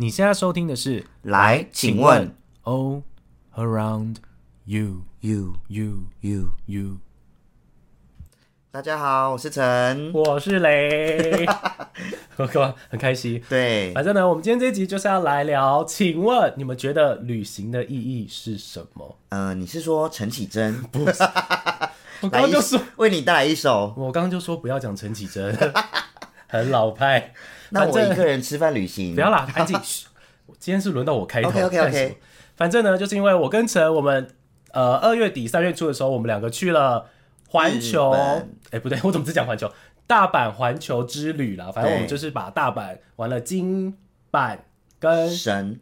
[0.00, 3.02] 你现在收听的是《来，请问 All
[3.54, 4.16] Around
[4.64, 6.82] You you You you，You》，
[8.70, 10.10] 大家好，我是陈。
[10.14, 11.44] 我是雷，
[12.38, 13.42] 我干嘛很开心。
[13.46, 19.18] 对，反正呢，我们今天这一集就是要来聊，请问你们觉得旅行的意义是什么？
[19.28, 20.82] 呃，你是说陈绮贞？
[22.22, 23.92] 我刚来一刚就说，为你带来一首。
[23.98, 25.54] 我刚刚就说不要讲陈绮贞，
[26.50, 27.32] 很老派。
[27.70, 29.78] 那我一个人吃饭旅行，不要啦，安静。
[30.58, 31.48] 今天是轮到我开头。
[31.48, 32.14] OK，OK，OK 干什么
[32.56, 34.28] 反正呢，就是因为我跟陈，我们
[34.72, 37.06] 呃二月底三月初的时候，我们两个去了
[37.48, 38.10] 环球。
[38.12, 39.72] 哎、本不对， 我怎么只讲环球？
[40.06, 41.70] 大阪环球之旅啦。
[41.72, 43.96] 反正我们就是把大阪玩了金
[44.30, 44.64] 板
[44.98, 45.80] 跟神，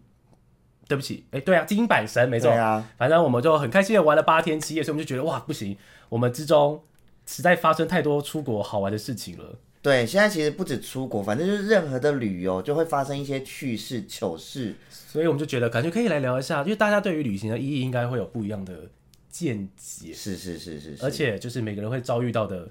[0.86, 2.50] 对不起，哎、对啊，金板神没错。
[2.50, 5.76] 对啊，反正我们就很开心的玩了八天七夜，所以我们就觉得哇，不行，
[6.10, 6.84] 我们之中
[7.26, 9.58] 实在发生太多出国好玩的事情了。
[9.88, 14.74] 对，现在其实不止出国，反正就是任何的旅游就会发生一些趣事、糗事。
[14.90, 18.82] 所以我们就觉得感觉可以来聊一下，因为大家对于旅行的意义应该会有不一样的
[19.30, 20.12] 见解。
[20.12, 22.68] 是是是是是，而且就是每个人会遭遇到的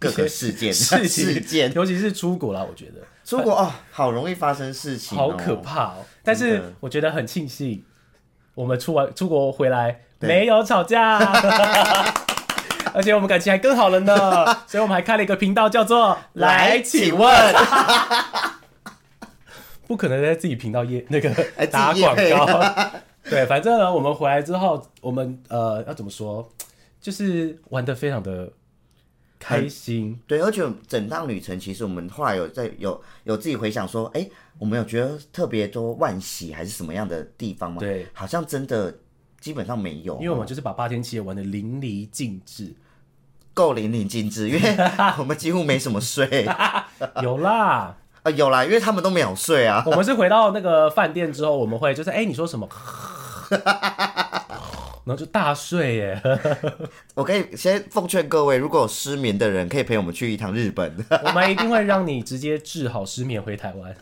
[0.00, 5.54] 各个事件 事件尤其是出国啦，我觉得出国哦，好容易发生事情、好可。
[5.56, 6.04] 怕哦。
[6.24, 7.84] 但是我觉得很庆幸，
[8.54, 11.20] 我们出完出国回来对没有吵架，
[12.98, 14.44] 而且我们感情还更好了呢。
[14.66, 17.54] 所以我们还开了一个频道，叫做 “来，请问”。
[19.86, 21.32] 不可能在自己频道业那个
[21.70, 22.90] 打广告。
[23.22, 26.50] 对，反正呢，我们回来之后，我们呃要怎么说，
[27.00, 28.52] 就是玩的非常的
[29.38, 30.18] 开心。
[30.26, 37.78] 对，而且整趟旅程，其实我们后来有在有有自己回想说，哎、我们有觉得特别多万喜还是什么样的地方吗？
[37.78, 38.92] 对，好像真的
[39.40, 42.74] 基本上没有，因为我们就是把八天七夜玩的淋漓尽致，
[43.58, 44.76] 够淋漓尽致，因为
[45.18, 46.86] 我们几乎没什么睡啊、
[47.20, 47.96] 有啦。
[48.22, 49.82] 啊有啦，因为他们都没有睡啊。
[49.84, 52.68] 我们是回到那个饭店之后，我们会就是哎、你说什么？
[55.04, 56.22] 然后就大睡耶。
[57.14, 61.04] 我可以先奉劝各位，如果有失眠的人，可以陪我们去一趟日本。
[61.24, 63.92] 我们一定会让你直接治好失眠回台湾，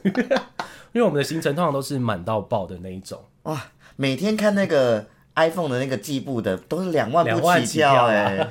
[0.93, 3.25] 因为我们的行程通常都是满到爆的那一种。
[3.45, 8.49] 哇，每天看那个 iPhone 的那个计步的，都是两万两万不起跳哎、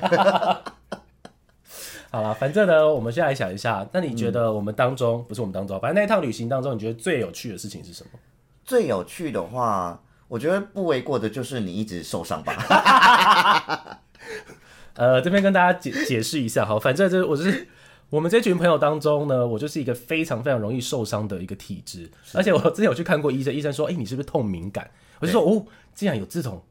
[2.10, 8.18] 好了，反正呢，我们现在来想一下，那你觉得我们当中、不是我们当中，反正那一趟旅行当中，你觉得最有趣的事情是什么？
[8.64, 13.98] 最有趣的话，我觉得不为过的就是你一直受伤吧。
[14.94, 17.68] 呃，这边跟大家解解释一下哈，反正就是我是
[18.08, 24.88] 我们这群朋友当中呢，我就是一个非常非常容易受伤的一个体质，而且我之前有去看过医生，医生说，哎、你是不是痛敏感？
[25.20, 26.62] 我就说，哦，竟然有这种。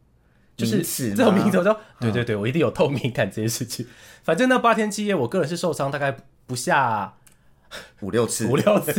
[0.56, 3.86] 就是这种名词，我说对对对，我一定有透明感这件事情。
[4.24, 6.16] 反正那八天七夜，我个人是受伤大概
[6.48, 7.14] 不下
[8.02, 8.94] 五六次，五六次。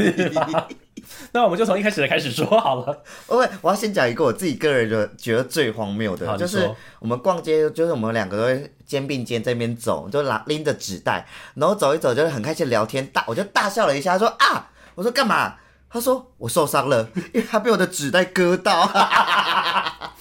[1.32, 3.02] 那我们就从一开始的开始说好了。
[3.26, 15.54] 哦喂，我要先讲一个我自己个人的觉得最荒谬的，就是我们逛街，就是我们两个都会肩并肩在那边走，就拿拎着纸袋，然后走一走，就是很开心聊天，大我就大笑了一下，他说啊，我说干嘛？
[15.88, 18.90] 他说我受伤了，因为他被我的纸袋割到。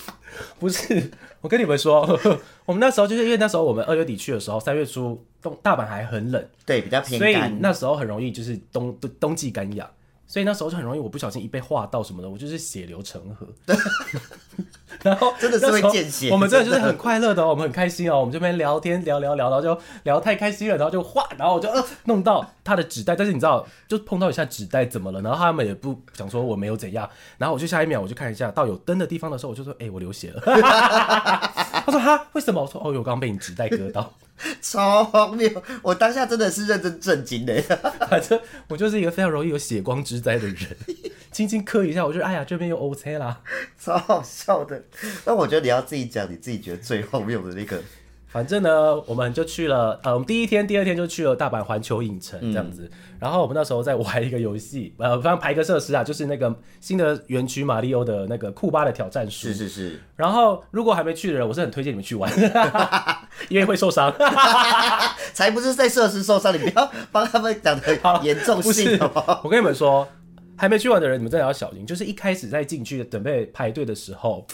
[0.59, 1.11] 不是，
[1.45, 2.01] 我跟你们说，
[2.65, 7.55] 我们那时候就是因为那时候我们二月底去的时候，三月初东大阪还很冷，对，比较偏所以干。
[7.61, 9.87] 那时候很容易就是冬冬冬季干痒，
[10.25, 13.47] 所以那时候就很容易我不小心一被划到什么的，我就是血流成河。
[15.05, 27.07] 然后真的是会见血我们真的就是很快乐的哦、我们很开心哦、我们这边聊天聊聊聊，然后就聊太开心了，然后就哗，然后我就呃弄到他的纸袋，但是你知道就碰到一下纸袋怎么了，然后他们也不想说我没有怎样，
[27.37, 30.41] 然后我就下一秒我就看一下到有灯的地方的时候，我就说哎、我流血了，
[31.85, 32.61] 他说哈为什么？
[32.61, 34.13] 我说哦我刚刚被你纸袋割到。
[34.61, 35.49] 超荒谬！
[35.81, 37.61] 我当下真的是认真震惊的。
[38.09, 38.37] 反正
[38.67, 40.75] 我就是一个非常容易有血光之灾的人，
[41.31, 43.41] 轻轻磕一下，我就哎呀这边又 OK 啦。
[43.79, 44.83] 超好笑的。
[45.23, 47.81] 那我觉得你要自己讲你自己觉得最荒谬的那个。
[48.35, 52.91] 反正呢，我们就去了，呃，我们第一天、第二天就去了大阪环球影城这样子。
[53.17, 59.47] 然后我们那时候在玩一个游戏，呃，反正排个设施啊，就是那个新的园区马里奥的那个库巴的挑战书。
[59.47, 62.29] 是是是，然后如果还没去的人，我是很推荐你们去玩，
[63.47, 64.13] 因为会受伤。
[65.33, 70.05] 才不是在设施受伤，你不要帮他们讲的严重性 好好？，我跟你们说，
[70.57, 71.85] 还没去玩的人，你们真的要小心。
[71.85, 74.45] 就是一开始在进去准备排队的时候，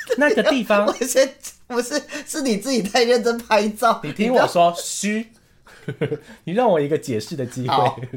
[0.18, 1.28] 那个地方我先
[1.66, 4.00] 不是，是你自己太认真拍照。
[4.02, 5.28] 你听我说，嘘，
[6.44, 8.08] 你让我一个解释的机会。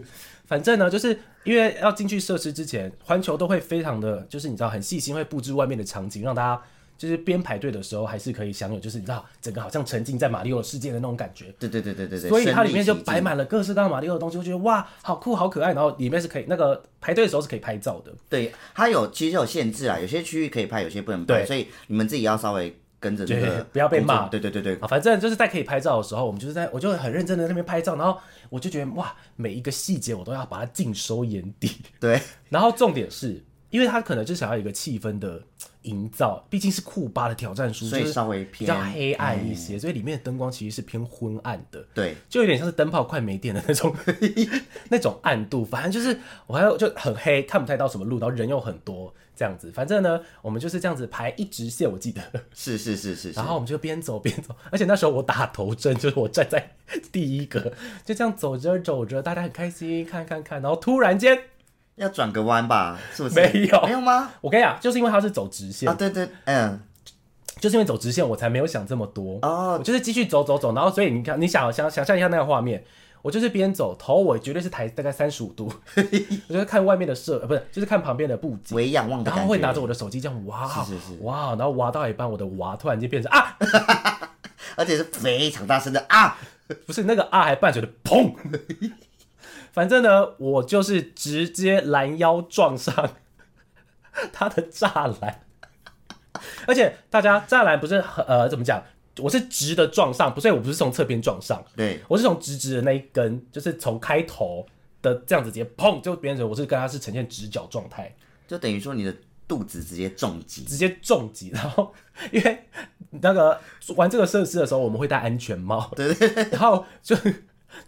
[0.45, 6.62] 反正呢，就是因为要进去设施之前，环球都会非常的，就是你知道很细心，会布置外面的场景，让大家
[7.03, 11.53] 就是边排队的时候还是可以享有，就是你知道整个好像沉浸在马里奥世界的那种感觉。
[11.59, 15.73] 对对对对对对，所以它里面就摆满了各式各样马里奥的东西，我觉得哇，好酷好可爱。
[15.73, 28.17] 然后里面是可以那个排队的时候是可以拍照的，对，它有其实有限制啊，有些区域可以拍，有些不能拍，对所以你们自己要稍微跟着这对个，不要被骂对对对对，啊，反正就是在可以拍照的时候，我们就是在我就很认真的那边拍照，然后
[28.50, 31.69] 我就觉得哇，每一个细节我都要把它尽收眼底。
[32.00, 35.41] 对 然后重点是，因为他可能就想要一个气氛的
[35.83, 41.85] 营造，毕竟是库巴的挑战书，所以就是稍微比偏较黑暗一些，所以里面的灯光其实是偏昏暗的。
[41.94, 43.95] 对，就有点像是灯泡快没电的那种
[44.89, 49.71] 那种暗度，反正就是我还有就很黑，看不太到什么路，然后人又很多这样子。
[49.71, 52.21] 反正呢，我们就是这样子排一直线，我记得。
[52.53, 56.71] 是是是是是然，后我们就边走边走，而且那时候我打头阵，就是我站在
[57.12, 57.74] 第一个，
[58.06, 61.38] 就这样走着走着，大家很开心，看看看，然后突然间，
[61.95, 63.36] 要转个弯吧，是不是？
[63.36, 63.81] 没有。
[63.86, 64.31] 没有吗？
[64.42, 66.80] 我跟你讲，就是因为它是走直线，啊，对对，嗯，
[67.60, 69.38] 就是因为走直线，我才没有想这么多。
[69.42, 69.78] 哦。
[69.78, 72.84] 我就是继续走走走，然后所以你看，你想想想象一下那个画面，
[73.22, 75.72] 我就是边走，头我绝对是抬大概三十五度，
[76.48, 81.18] 我就是看外面的设，呃，不是，就是看旁边的布景，微仰望的，然后会拿着我的手机这样哇，是是是。
[81.22, 83.56] 哇，然后挖到一半，我的娃突然间变成啊，
[84.75, 86.38] 而且是非常大声的啊，
[86.88, 88.34] 不是那个啊，还伴随着砰，
[89.74, 93.16] 反正呢，我就是直接拦腰撞上
[94.31, 95.42] 他的栅栏，
[96.68, 98.81] 而且大家栅栏不是很呃怎么讲？
[99.18, 104.66] 我是直的撞上，不是我不是从侧边撞上，对，我是从直直的那一根，就是从开头
[105.04, 108.16] 的这样子直接砰就变成我是跟他是呈现直角状态，
[108.48, 109.16] 就等于说你的
[109.48, 111.50] 肚子直接重击，直接重击。
[111.50, 111.94] 然后
[112.31, 112.68] 因为
[113.12, 113.60] 那个
[113.96, 117.16] 玩这个设施的时候，我们会戴安全帽，对对对，然后就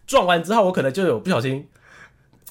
[0.08, 1.68] 撞完之后，我可能就有不小心。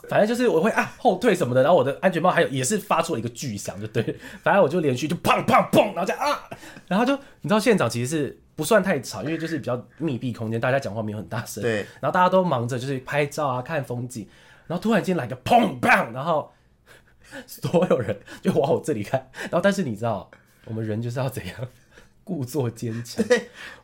[0.06, 4.02] 反正就是我会啊后退什么的，然后我的安全帽还有也是发出了一个巨响，就对，
[4.42, 6.44] 反正我就连续就砰砰砰，然后这样啊，
[6.88, 14.28] 然后就你知道现场其实是不算太吵，因为就是比较密闭空间，大家讲话没有很大声，对，然后大家都忙着就是拍照啊、看风景，
[14.66, 16.52] 然后突然间来个砰砰，然后
[17.46, 20.30] 所有人就往我这里看，然后但是你知道
[20.66, 21.56] 我们人就是要怎样，
[22.24, 23.24] 故作坚强，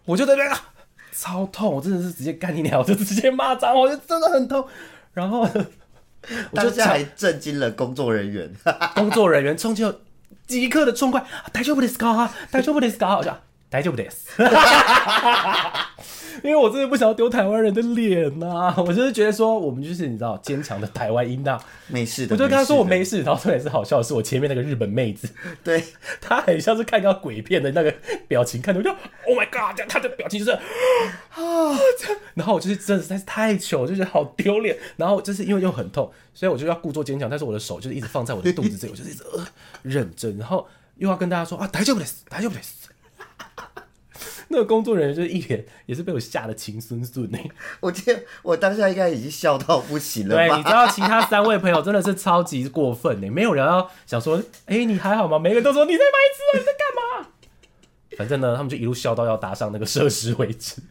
[0.05, 0.71] 我就在那边啊，
[1.12, 4.68] 超痛，我真的是直接干你鸟，我就直接骂脏话，我就真的很痛，
[5.14, 8.54] 然后我就抢当下还震惊了工作人员，
[8.96, 9.94] 工作人员冲进来，
[10.46, 12.30] 即刻的冲快，大丈夫ですか？
[12.52, 13.18] 大丈夫ですか？
[13.18, 13.32] 我就
[13.70, 14.28] 大丈夫です。
[16.44, 25.84] 因为我真的不想要丢台湾人的脸呐、我就是觉得说我们就是你知道坚强的台湾音呐、没事的，我就跟他说我没没事，然后重点是好笑的是我前面那个日本妹子，事的，对，
[26.22, 27.94] 她很像是看到鬼片的那个
[28.28, 28.90] 表情，看着我就
[29.26, 30.60] Oh my God，这样她的表情就是啊
[32.00, 39.46] 这样，然后我就是真的实在是太糗，我就觉得好丢脸，然后就是因为又很痛，所以我就要故作坚强，但是我的手就是一直放在我的肚子这里，我就是一直、呃、
[39.84, 40.68] 认真，然后
[40.98, 42.86] 又要跟大家说啊，大丈夫です，大丈夫です。
[44.53, 47.39] 那个工作人员就是一脸也是被我吓得情孙孙呢。
[47.79, 50.71] 我记得我当下应该已经笑到不行了对，你知？
[50.71, 55.39] 道其他三位朋友真的是超级过分呢，没有人要想说，哎、你还好吗？
[55.39, 56.05] 每个人都说你在白
[56.35, 56.83] 痴啊，你在干
[57.23, 57.29] 嘛？
[58.19, 60.83] 反正呢，他们就一路笑到要搭上那个设施为止。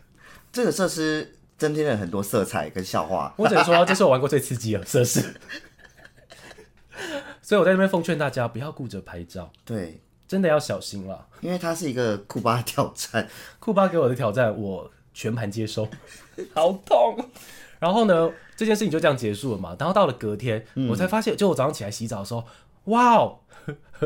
[0.52, 5.22] 这个设施增添了很多色彩跟笑话，我只能说， 这是我玩过最刺激的设施。
[7.42, 11.28] 所以我在这边奉劝大家，不要顾着拍照，对，真的要小心了。
[11.42, 13.28] 因为它是一个库巴挑战，
[13.60, 15.88] 库巴给我的挑战，我全盘接收，
[16.54, 17.18] 好痛。
[17.80, 19.76] 然后呢，这件事情就这样结束了嘛。
[19.80, 22.44] 然后到了隔天，我才发现，就我早上起来洗澡的时候，
[22.86, 23.40] 哇哦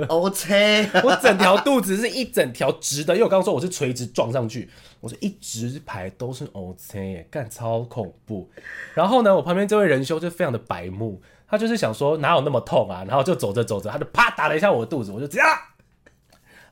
[0.08, 4.70] ，OK， 我整条肚子是一整条直的，因为我刚刚说我是垂直撞上去，
[5.02, 8.50] 我是一直排都是 OK 耶，干超恐怖。
[8.94, 15.48] 然后呢，我旁边这位仁兄就非常的白目，他就是想说哪有那么痛啊，然后就走着走着，他就啪打了一下我的肚子，我就这样。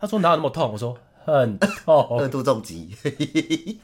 [0.02, 0.72] 他说哪有那么痛？
[0.74, 2.98] 我说 很痛，二度重击，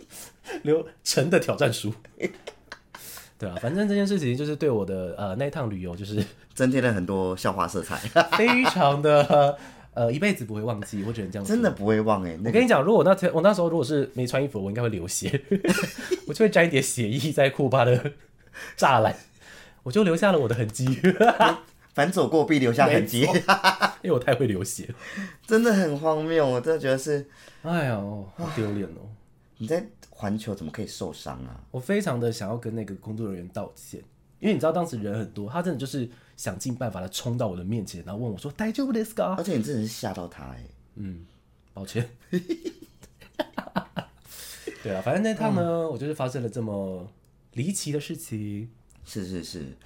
[0.64, 1.94] 刘成的挑战书。
[3.38, 7.96] 对啊，反正这件事情就是对我的呃那一趟旅游就是增添了很多笑话色彩，
[8.36, 9.56] 非常的
[9.94, 11.46] 呃一辈子不会忘记，我只能这样。
[11.46, 12.36] 真的不会忘哎。
[12.38, 15.40] 那个我跟你讲，如果我那天我那时候如果是没穿衣服，我应该会流血，
[16.26, 18.12] 我就会沾一点血液在库巴的
[18.76, 19.16] 栅栏，
[19.84, 21.00] 我就留下了我的痕迹，
[21.97, 23.33] 反走过必留下痕迹没，
[24.03, 24.95] 因为我太会流血了。
[25.47, 26.47] 真的很荒谬。
[26.47, 27.29] 我真的觉得是
[27.63, 29.09] 哎呀，哦好丢脸哦！
[29.59, 31.61] 你在环球怎么可以受伤啊？
[31.71, 34.01] 我非常的想要跟那个工作人员道歉，
[34.41, 40.65] 因为你知道当时人很多，他真的就是想尽办法的冲到我的面前，然后问我说：“大丈夫ですか而且你真的是吓到他哎。？”
[41.75, 42.09] 抱歉。
[44.83, 47.09] 对啊，反正那趟呢，我就是发生了这么
[47.53, 48.69] 离奇的事情。
[49.05, 49.77] 是是是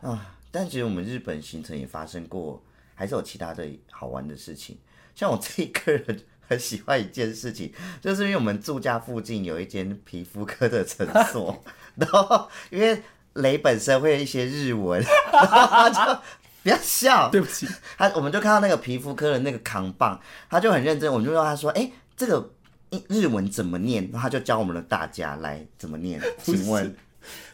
[0.00, 2.63] 啊 但其实我们日本行程也发生过，
[2.95, 4.77] 还是有其他的好玩的事情。
[5.15, 11.63] 像我这一个人很喜欢一件事情，就是因为我们住家附近有一间皮肤科的诊所，
[11.95, 13.01] 然后因为
[13.33, 15.01] 雷本身会一些日文，
[15.31, 16.21] 然后他就
[16.63, 22.51] 不要笑，对不起，他我们就看到那个皮肤科的那个扛棒，他就很认真，我们就问他说：“哎、这个
[23.07, 26.95] 日文怎么念？”然后他就教我们的大家来怎么念， 请问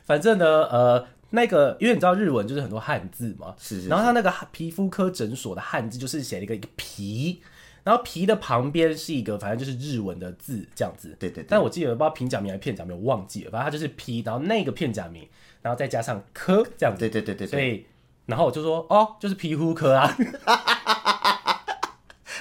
[0.06, 7.42] 反正呢，呃，那个因为你知道日文就是很多汉字嘛，是是然后他那个皮肤科诊所的汉字就是写了一个一个皮，
[7.84, 11.16] 然后皮的旁边是一个反正就是日文的字这样子。
[11.20, 15.28] 对对对但我记得不知道平假名还是片假名，我忘记了，反正它就是皮，然后那个片假名，
[15.62, 17.00] 然后再加上科这样子。
[17.00, 17.86] 对对对对对，所以，
[18.28, 20.16] 然后我就说哦，就是皮肤科啊。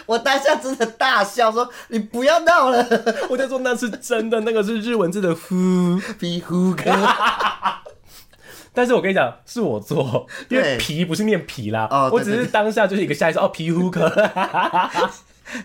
[0.07, 2.87] 我当下真的大笑说：“你不要闹了，
[3.31, 5.99] 我就说那是真的，那个是日文字的呼。
[6.19, 6.91] 皮肤科。
[8.75, 14.11] 但是我跟你讲，是我做， 因为皮不是念皮啦，我只是当下就是一个下意识哦，皮肤科。”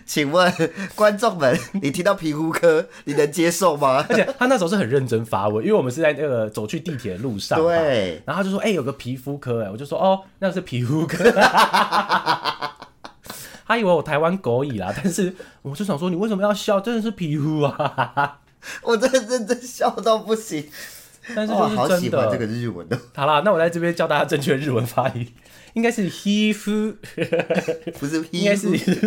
[0.04, 0.52] 请问
[0.94, 4.04] 观众们， 你听到皮肤科，你能接受吗？
[4.10, 11.24] 而且他那时候是很认真发问，因为我们是在那个走去地铁的路上嘛，对，然后他就说：“哎、有个皮肤科。”哎，我就说：“哦，那是皮肤科。”
[13.66, 16.78] 他以为我台湾狗蚁啦，但是我就想说，你为什么要笑？
[16.78, 18.40] 真的是皮肤啊！
[18.82, 20.68] 我真的认真笑到不行。
[21.34, 21.86] 但是哇，就是真的。
[21.86, 25.26] 好喜欢这个日文的，好啦，那我在这边教大家正确的日文发音，
[25.74, 26.96] 应该是 he fu，，
[27.98, 29.06] 不是 皮应该是肤。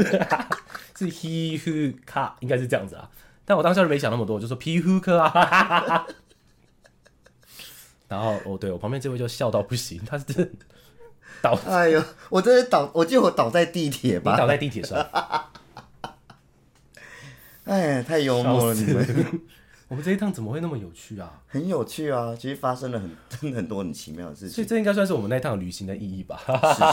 [0.95, 1.71] 是皮肤
[2.05, 3.09] 卡，应该是这样子啊。
[3.45, 6.05] 但我当时就没想那么多，我就说皮肤科啊。
[8.07, 10.49] 然后哦，对我旁边这位就笑到不行，他是真的
[11.41, 14.37] 倒，哎呦，我真的倒，我记得我倒在地铁你吧。
[14.37, 15.03] 倒在地铁上。
[17.65, 19.41] 哎，太幽默了，你们
[19.93, 21.39] 我们这一趟怎么会那么有趣啊？
[21.47, 22.35] 很有趣啊。
[22.35, 26.41] 其实发生了很 真的很多很奇妙的事情，所以这应该算是我们那趟旅行的意义吧。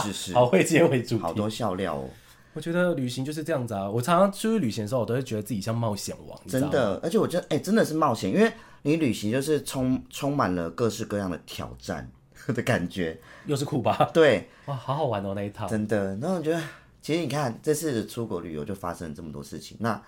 [0.03, 1.21] 是是是，好会结尾主题。
[1.23, 2.07] 好多笑料哦，
[2.53, 3.89] 我觉得旅行就是这样子啊。
[3.89, 6.39] 我常常出去旅行的时候，我都会觉得自己像冒险王。
[6.47, 6.99] 真的。
[7.01, 8.53] 而且我觉得，哎，真的是冒险，因为
[8.83, 12.07] 你旅行就是充充满了各式各样的挑战
[12.53, 13.19] 的感觉。
[13.47, 15.67] 又是酷吧，对，哇，好好玩哦那一趟。
[15.67, 16.15] 真的。
[16.17, 16.61] 然后我觉得，
[17.01, 19.75] 其实你看这次出国旅游就发生了这么多事情。
[19.79, 19.99] 那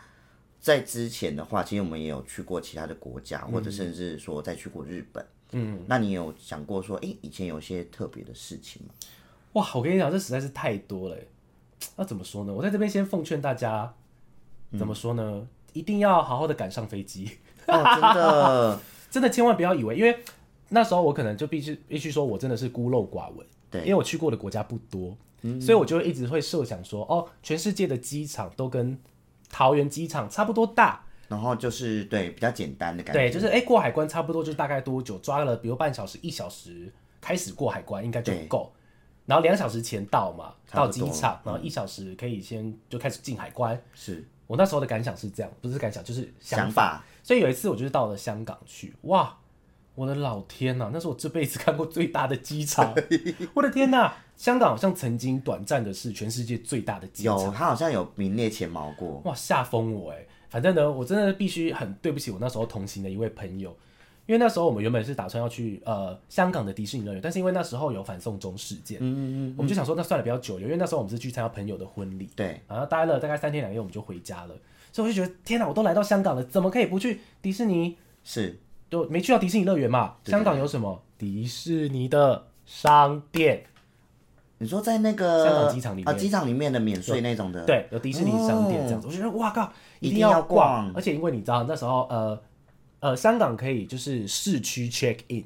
[0.63, 5.23] 在之前的话，其实我们也有去过其他的国家，或者甚至说再去过日本。
[5.51, 8.93] 嗯，那你有想过说，哎、以前有一些特别的事情吗？
[9.51, 11.27] 哇，我跟你讲，这实在是太多了耶。
[11.97, 12.53] 那怎么说呢？
[12.53, 13.93] 我在这边先奉劝大家，
[14.79, 15.45] 怎么说呢？
[15.73, 17.29] 一定要好好的赶上飞机，
[17.67, 18.79] 哦，真的，
[19.11, 20.17] 真的千万不要以为，因为
[20.69, 25.17] 那时候我可能就必须必须说我真的是孤陋寡闻，对因为我去过的国家不多，
[25.59, 28.97] 所以我就会一直会设想说，哦，全世界的机场都跟
[29.53, 36.91] 桃园机场差不多大，然后就是对比较简单的感觉，对，就是哎、过海关差不多就大概多久，抓了比如半小时、一小时
[37.21, 38.47] 开始过海关应该就对。
[38.47, 38.73] 够，
[39.27, 43.79] 然后两小时前到嘛，到机场，然后一小时可以先就开始进海关。
[43.93, 44.27] 是。
[44.47, 49.37] 我那时候的感想是这样，不是感想就是想想法，所以有一次我就是到了香港去，哇，
[49.95, 52.93] 我的老天呐、那是我这辈子看过最大的机场，
[53.55, 60.25] 我的天呐、香港好像曾经短暂的是全世界最大的机有场，他好像有名列前茅过，哇，吓疯我哎！
[60.49, 63.69] 反正呢，我真的必须很对不起我那时候同行的一位朋友，
[64.25, 74.55] 因为那时候我们原本是打算要去呃香港的迪士尼乐园，但是因为那时候有反送中事件，嗯嗯嗯我们就想说那算了，比较久留，因为那时候我们是去参加朋友的婚礼，对，然后待了大概三天两夜，我们就回家了。
[74.91, 77.97] 所以我就觉得天哪，我都来到香港了，怎么可以不去迪士尼？
[78.23, 78.59] 是
[78.91, 80.17] 就没去到迪士尼乐园嘛？
[80.25, 81.01] 香港有什么？
[81.17, 83.63] 迪士尼的商店，
[84.59, 89.07] 你说在那个香港机场里面啊，机场里面的免税那种的，，对，有迪士尼商店这样子。
[89.07, 92.39] 我觉得哇靠，一定要逛，而且因为你知道那时候呃
[92.99, 95.43] 呃，香港可以就是市区 check in，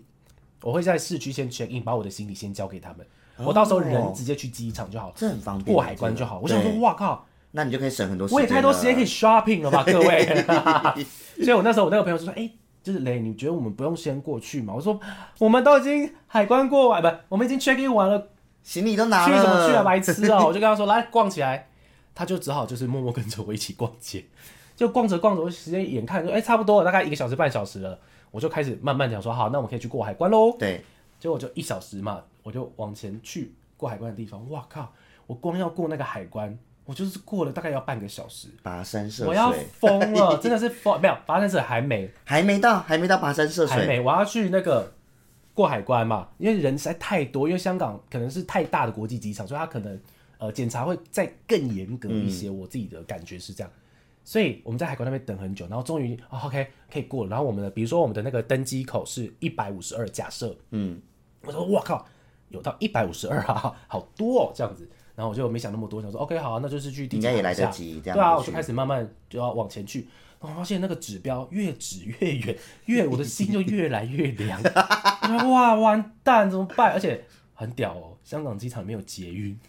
[0.62, 3.06] 我会在市区先 check in，把我的行李先交给他们，
[3.38, 6.40] 我到时候人直接去机场就好，这很方便，过海关就好。
[6.40, 7.26] 我想说哇靠。
[7.52, 9.06] 那你就可以省很多时间，我也太多时间可以。
[9.06, 10.26] shopping 了吧，各位。
[11.42, 12.48] 所以我那时候我那个朋友就说：“哎、
[12.84, 15.00] 就是雷，你觉得我们不用先过去吗？”我说
[15.40, 18.28] ：“我们都已经海关过完，不，我们已经 check in 完了，
[18.68, 21.70] 行李都拿了去了，什么去啊，白痴哦、 我就跟他说：“来逛起来。”
[22.14, 24.26] 他就只好就是默默跟着我一起逛街，
[24.76, 27.98] 就逛着逛着，我时间眼看说：“哎、差不多了，大概一个小时半小时了。”
[28.30, 30.84] 我就开始慢慢讲说：“好，那我们可以去过海关喽。”对，
[31.18, 34.50] 结果就一小时嘛，我就往前去过海关的地方。
[34.50, 34.92] 哇靠！
[35.28, 38.50] 我光要过那个海关，我就是过了大概要半个小时。
[38.62, 41.00] 跋山涉水我要，疯了，真的是疯！
[41.00, 44.92] 没有，跋山涉水还没，还没到，还没到跋山涉水，还没，我要去那个
[45.58, 50.00] 过海关嘛，因为人实在太多，因为香港可能是太大的国际机场，所以他可能
[50.38, 52.48] 呃检查会再更严格一些。
[52.48, 53.72] 我自己的感觉是这样，
[54.24, 57.32] 所以我们在海关那边等很久，然后终于、哦、OK 可以过了。
[57.32, 61.02] 然后我们的比如说我们的那个登机口是一百五十二，假设嗯，
[61.42, 62.06] 我说我靠，
[62.50, 64.88] 有到一百五十二啊，好多哦，这样子。
[65.16, 70.08] 然后我就没想那么多，想说 OK 好、啊，那就是去地应该也来得及这样对啊，我就开始慢慢就要往前去。
[70.40, 74.62] 然后发现那个指标越指越远，越我的心就越来越凉。
[75.50, 76.94] 哇，完蛋，怎么办？
[76.94, 79.60] 而且很屌哦，香港机场没有捷运，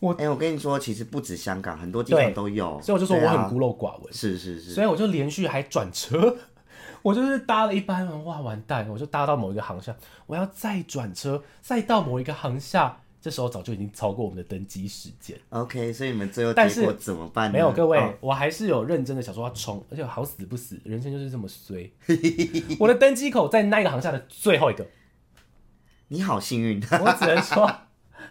[0.00, 4.12] 我哎、我跟你说，其实不止香港，很多地方都有，所以我就说我很孤陋寡闻。
[4.12, 6.36] 是是是，所以我就连续还转车，
[7.02, 8.88] 我就是搭了一班，哇，完蛋！
[8.88, 9.94] 我就搭到某一个航厦，
[10.26, 15.34] 我要再转车，再到某一个航厦，这时候早就已经超过我们的登机时间。
[15.48, 17.54] OK，所以你们最后但结果是怎么办呢？
[17.54, 21.90] 没有，各位，哦我还是有认真的想说要冲，而且好死不死，人生就是这么衰。
[22.78, 24.86] 我的登机口在那个航下的最后一个，
[26.08, 27.74] 你好幸运，我只能说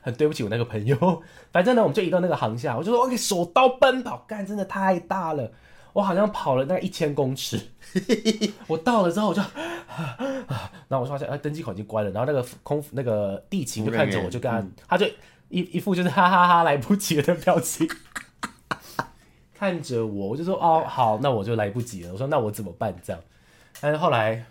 [0.03, 1.23] 很对不起我那个朋友。
[1.51, 5.51] 反正呢，我们就移到那个航下，我就说 OK，手刀奔跑，干真的太大了，
[5.93, 7.69] 我好像跑了大概一千公尺。
[8.67, 9.41] 我到了之后我就，
[10.87, 15.05] 然后我就发现哎，登机口已经关了，然后那个空那个地勤就看着我，就跟他，他就
[15.49, 17.87] 一一副就是哈哈哈来不及了的表情。
[19.53, 22.11] 看着我，我就说哦好，那我就来不及了。
[22.11, 22.93] 我说那我怎么办？
[23.01, 23.21] 这样，
[23.79, 24.43] 但是后来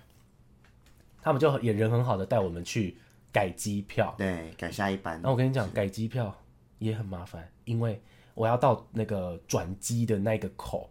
[1.21, 2.97] 他们就也人很好的带我们去
[3.33, 4.15] 改机票。
[4.17, 6.35] 对，改下一班然后我跟你讲，改机票
[6.79, 8.01] 也很麻烦，因为
[8.35, 10.89] 我要到那个转机的那个口，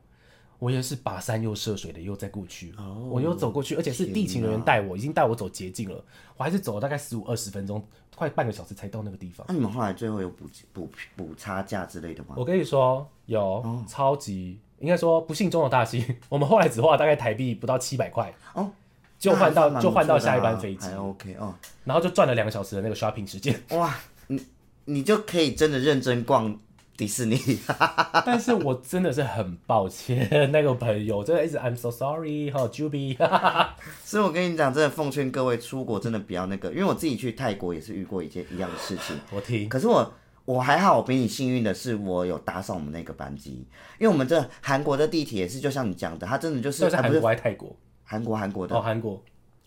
[0.61, 6.05] 我也是跋山又涉水的又再过去，哦我又走过去，而且是地勤人员带我，已经带我走捷径了，
[6.37, 7.83] 我还是走了大概十五二十分钟，
[8.15, 9.43] 快半个小时才到那个地方。
[9.49, 12.35] 那、你们后来最后有补补补差价之类的吗？
[12.37, 18.69] 我跟你说，有、哦超级，应该说不幸中的大幸，我们后来只花了大概台币不到七百块，哦，
[19.17, 23.59] 就换到就换到下一班飞机还，OK 哦，然后就赚了两个小时的那个 shopping 时间。
[23.71, 24.39] 哇，你
[24.85, 26.55] 你就可以真的认真逛
[27.01, 27.35] 迪士尼，
[28.23, 33.17] 但是我真的是很抱歉，那个朋友真的一直 I'm so sorry 哈 Juby，
[34.05, 39.19] 所以我跟你讲，真的奉劝各位出国真的不要那个，因为我自己去泰国也是遇过一件一样的事情。
[39.31, 39.67] 我听。
[39.67, 40.13] 可是我
[40.45, 43.65] 我还好，我比你幸运的是，我有搭上我们那个班机，
[43.97, 47.75] 因为我们这韩国的地铁也是，就像你讲的，它真的就是啊不是国还是泰国？
[48.03, 48.75] 韩国韩国的。
[48.75, 49.19] 哦，韩国。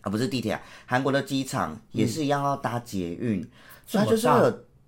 [0.02, 3.44] 啊，不是地铁啊，韩国的机场也是一样要搭捷运，
[3.84, 4.28] 所以它就是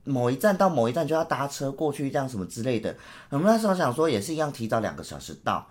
[0.07, 2.97] 某一站到某一站就要搭车过去，这样什么之类的。
[3.29, 5.67] 我们那时候想说也是一样，提早两个小时到。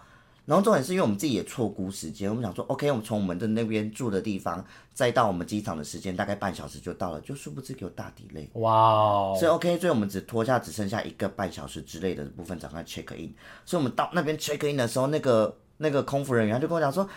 [0.46, 8.48] 然后重点是因为我们自己也错估时间，我们想说，OK，我们从我们的那边住的地方，再到我们机场的时间大概半小时就到了，就殊不知给我大 delay。
[8.60, 13.34] 哇哦，所以 OK，所以我们只拖下只剩下一个半小时之类的部分，赶快 check in。
[13.65, 17.10] 所以我们到那边 check in 的时候，那个那个空服人员就跟我讲说，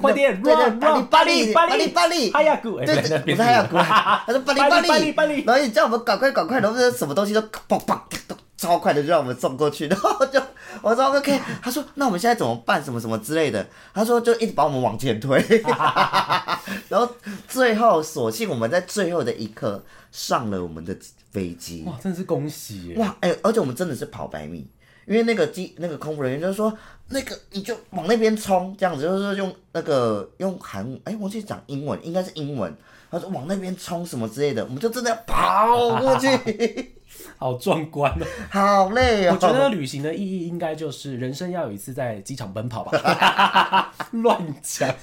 [0.00, 10.40] 快点对对 run 巴黎 run 巴黎巴巴黎巴黎哈亚古，哎，对对，不是还有过来，他说巴黎巴巴黎巴黎然后你叫我们赶快赶快，然后什么东西都砰砰都超快的就让我们送过去，然后就
[10.82, 12.82] 我说 OK，他说那我们现在怎么办？
[12.82, 15.40] 什么什么之类的，他说就一直把我们往前推，
[16.88, 17.08] 然后
[17.48, 20.96] 最后索性我们在最后的一刻上了我们的
[21.30, 22.96] 飞机，哇，真的是恭喜耶！
[22.98, 24.66] 哇，哎、而且我们真的是跑百米，
[25.08, 26.72] 因为那个机那个空服人员就说，
[27.08, 32.72] 那个你就往那边冲，这样子就是用那个用韩哎、我记得讲英文，应该是英文，
[33.10, 36.92] 他说往那边冲什么之类的，我们就真的要跑过去，
[37.38, 38.26] 好壮观哦！
[38.52, 39.32] 好累哦。
[39.32, 43.92] 我觉得旅行的意义应该就是人生要有一次在机场奔跑吧。
[44.12, 44.94] 乱讲！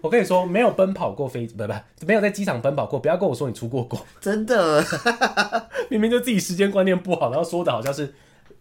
[0.00, 4.84] 我跟你说，没有奔跑过飞，不不，没有在机场奔跑过，不要跟我说你出过国，真的，
[5.90, 8.14] 明明就自己时间观念不好，然后说的好像是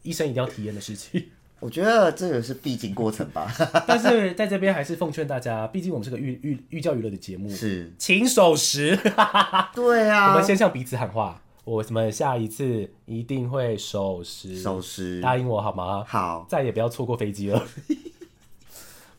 [0.03, 1.29] 一生一定要体验的事情。
[1.61, 3.53] 我觉得这个是必经过程吧。
[3.87, 8.97] 但是在这边还是奉劝大家，毕竟我们是个寓寓寓教于乐的节目，是，请守时。
[9.75, 16.03] 对啊，我们先向彼此喊话，我们下一次一定会守时，守时答应我好吗？
[16.07, 17.63] 好，再也不要错过飞机了。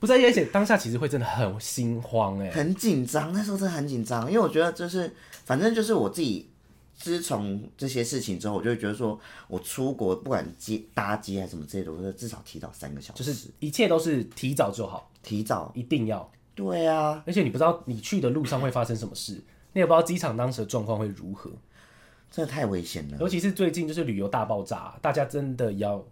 [0.00, 5.14] 不是，而且当下其实会真的很心慌哎、很紧张，那时候真的很紧张，因为我觉得就是，
[5.44, 6.50] 反正就是我自己，
[7.02, 15.72] 自从这些事情之后，我就会觉得说，我出国不管接搭机还是什么之类的，我觉得至少提早三个小时，就是一切都是提早就好，提早。
[15.74, 16.30] 一定要。
[16.54, 19.32] 对啊，而且你不知道你去的路上会发生什么事，
[19.72, 21.50] 你也不知道机场当时的状况会如何。
[22.30, 23.18] 真的太危险了。
[23.18, 26.02] 尤其是最近就是旅游大爆炸，大家真的要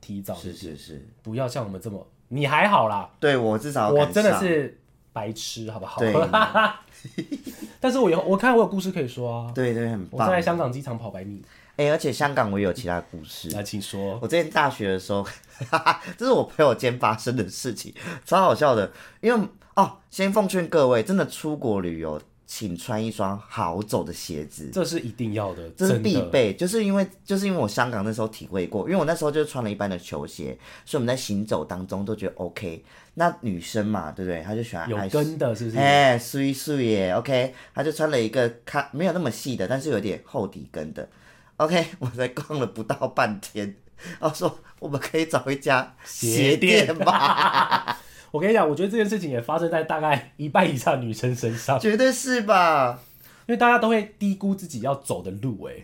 [0.00, 2.04] 提早，是是是，不要像我们这么。
[2.28, 4.78] 你还好啦，对我至少我真的是
[5.12, 6.00] 白痴，好不好？
[6.00, 6.12] 对
[7.80, 9.52] 但是我有我看我有故事可以说啊。
[9.54, 10.26] 对对很棒。
[10.28, 11.42] 我在香港机场跑百米，
[11.76, 13.48] 哎、而且香港我也有其他故事。
[13.56, 14.18] 来，请说。
[14.20, 15.26] 我之前大学的时候，
[16.18, 18.90] 这是我朋友间发生的事情，超好笑的。
[19.20, 22.20] 因为哦，先奉劝各位，真的出国旅游，
[22.52, 24.70] 请穿一双好走的鞋子。
[24.72, 32.84] 这是一定要的，这是必备，就是因为就是因为我香港那时候体会过，因为我那时候就穿了一般的球鞋，所以我们在行走当中都觉得 OK。
[33.14, 34.42] 那女生嘛，对不对？
[34.42, 35.78] 她就喜欢有跟的，是不是？
[35.78, 41.08] 哎，碎碎耶，OK，她就穿了一个看没有那么细的，但是有点厚底跟的。
[41.58, 43.76] OK， 我才逛了不到半天，
[44.18, 47.96] 然后说我们可以找一家鞋店吧，
[48.30, 53.00] 我跟你讲，我觉得这件事情也发生在大概一半以上女生身上，绝对是吧？
[53.46, 55.74] 因为大家都会低估自己要走的路、哎，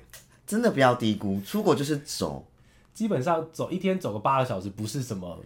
[0.46, 2.46] 真的不要低估，出国就是走，
[2.94, 5.40] 基本上走一天走个八个小时，不是什么，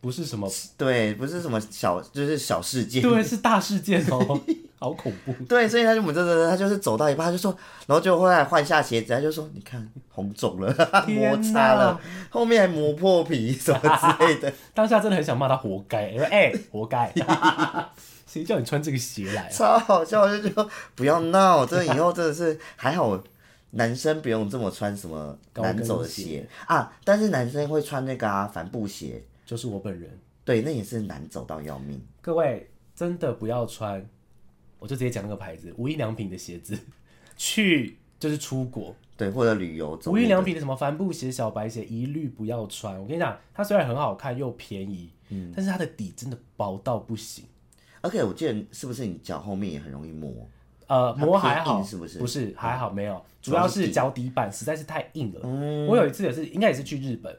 [0.00, 3.02] 不是什么，对，不是什么小，就是小事件。
[3.02, 4.40] 对，是大事件哦，
[4.84, 5.32] 好恐怖。
[5.48, 10.70] 对，所以他就我们这这他就是走到一半，他就说，然后就后来换下鞋子，他就说，你看红肿了，
[11.08, 14.52] 摩擦了哪，后面还磨破皮什么之类的。
[14.74, 17.10] 当下真的很想骂他活该，因为哎、活该，
[18.28, 19.48] 谁叫你穿这个鞋来、啊？
[19.50, 23.18] 超好笑，我就觉得不要闹，这以后真的是还好，
[23.70, 30.10] 男生不用这么穿什么难走的鞋啊，但是男生会穿那个啊帆布鞋，就是我本人，
[30.44, 32.00] 对，那也是难走到要命。
[32.20, 34.04] 各位真的不要穿，
[34.78, 36.78] 我就直接讲那个牌子，无印良品的鞋子，
[37.36, 43.00] 去就是出国，对，或者旅游走无印良品的什么帆布鞋、小白鞋一律不要穿。
[43.00, 47.44] 我跟你讲，它虽然很好看又便宜，嗯但是它的底真的薄到不行。
[48.00, 50.30] 而且我记得是不是你脚后面也很容易磨？
[50.86, 55.40] 呃，磨还好，是不是不是还好，没有，主要是脚底板实在是太硬了。
[55.88, 57.34] 我有一次也是，应该也是去日本，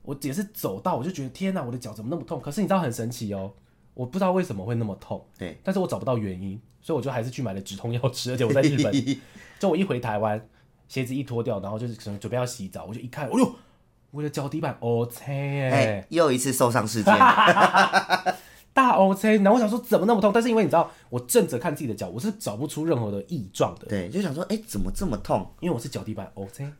[0.00, 2.40] 我也是走到我就觉得天哪，我的脚怎么那么痛？
[2.40, 3.52] 可是你知道很神奇哦，
[3.96, 8.92] 我不知道为什么会那么痛，对，但是我找不到原因，所以我就还是去买了止痛药吃，而且我在日本，
[9.58, 10.38] 就我一回台湾，
[10.86, 13.56] 鞋子一脱掉，然后就是可能准备要洗澡，我就一看，哎呦，
[14.10, 14.78] 我的脚底板
[15.10, 15.70] C 耶。
[15.70, 17.14] 哎，又一次受伤事件。
[18.86, 25.50] 大 O C，然后我想说怎么那么痛，但是因为你知道，我正着看自己的脚，我是找不出任何的异状的，对，就想说，哎，怎么这么痛？
[25.60, 26.70] 因为我是脚底板 O K，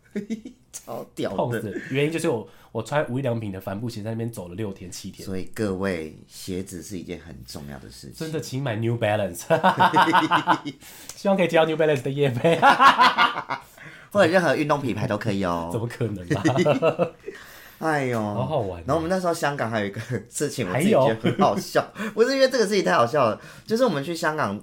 [0.73, 1.37] 超屌的。
[1.37, 1.83] 痛死。
[1.91, 8.15] 原因就是我我穿无印良品的帆布鞋在那边走了六天七天，所以各位，鞋子是一件很重要的事情。
[8.15, 9.43] 真的请买 New Balance，
[11.17, 12.61] 希望可以接到 New Balance 的夜配，
[14.13, 15.83] 或者任何运动品牌都可以哦怎哦。
[15.83, 17.11] 么可能啊？
[17.79, 24.59] 哎呦，好好玩哦然后我们那时候香港还有一个事情，我自己觉得很好笑， 不是因为这个事情太好笑了，就是我们去香港，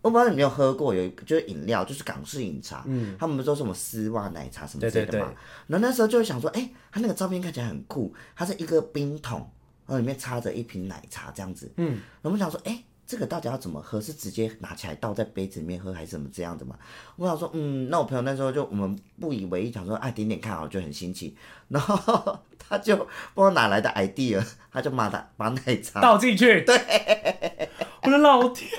[0.00, 5.32] 我不知道你有没有喝过，有一个就是饮料，就是港式饮茶，嗯，他们不是说什么丝袜奶茶什么之类的嘛，
[5.66, 9.38] 然后那时候就会想说，哎、他那个照片看起来很酷，它是一个冰桶，
[9.86, 14.00] 然后里面插着一瓶奶茶这样子，嗯，然后我们想说，哎、这个到底要怎么喝？
[14.00, 16.76] 是直接拿起来倒在杯子里面喝，还是怎么这样的嘛？
[17.16, 21.36] 我想说，嗯，那我朋友那时候就我们不以为意，想说，哎，点点看好，就很新奇。
[21.68, 27.70] 然后他就不知道哪来的 idea，他就把他把奶茶，倒进去，对，
[28.02, 28.70] 我的老天，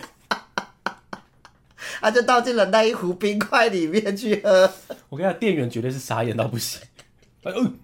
[2.02, 4.72] 他就倒进了那一壶冰块里面去喝。
[5.10, 6.82] 我跟你讲，店员绝对是傻眼到不行。
[7.46, 7.80] 嗯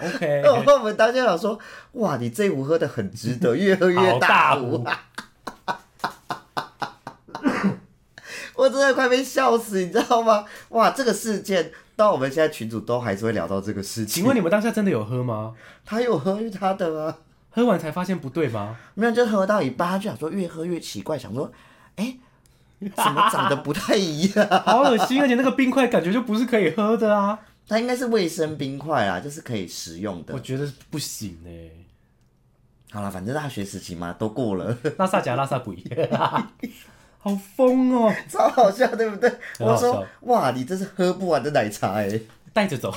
[0.00, 1.58] ，OK，然后我们当下想说，
[1.92, 4.86] 哇，你这一壶喝的很值得，越喝越好大壶壶。
[8.54, 10.44] 我真的快被笑死，你知道吗？
[10.70, 14.22] 哇，这个事件到我们现在群主都还是会聊到这个事情。
[14.22, 15.54] 请问你们当下真的有喝吗？
[15.84, 17.18] 他有喝他的啊？
[17.50, 18.76] 喝完才发现不对吗？
[18.94, 21.52] 没有，就喝到一半，他就想说越喝越奇怪，想说，
[21.96, 22.16] 哎、
[22.80, 24.48] 怎么长得不太一样？
[24.64, 27.38] 好恶心，而且那个冰块感觉就不是可以喝的啊！
[27.68, 30.34] 它应该是卫生冰块啊，就是可以食用的。
[30.34, 31.70] 我觉得不行哎、
[32.90, 35.76] 好了，反正大学时期嘛，都过了，拉萨夹拉萨鬼，
[37.24, 38.14] 好疯哦！
[38.28, 39.32] 超好笑，对不对？
[39.58, 42.20] 我说，哇，你这是喝不完的奶茶哎、
[42.52, 42.94] 带着走，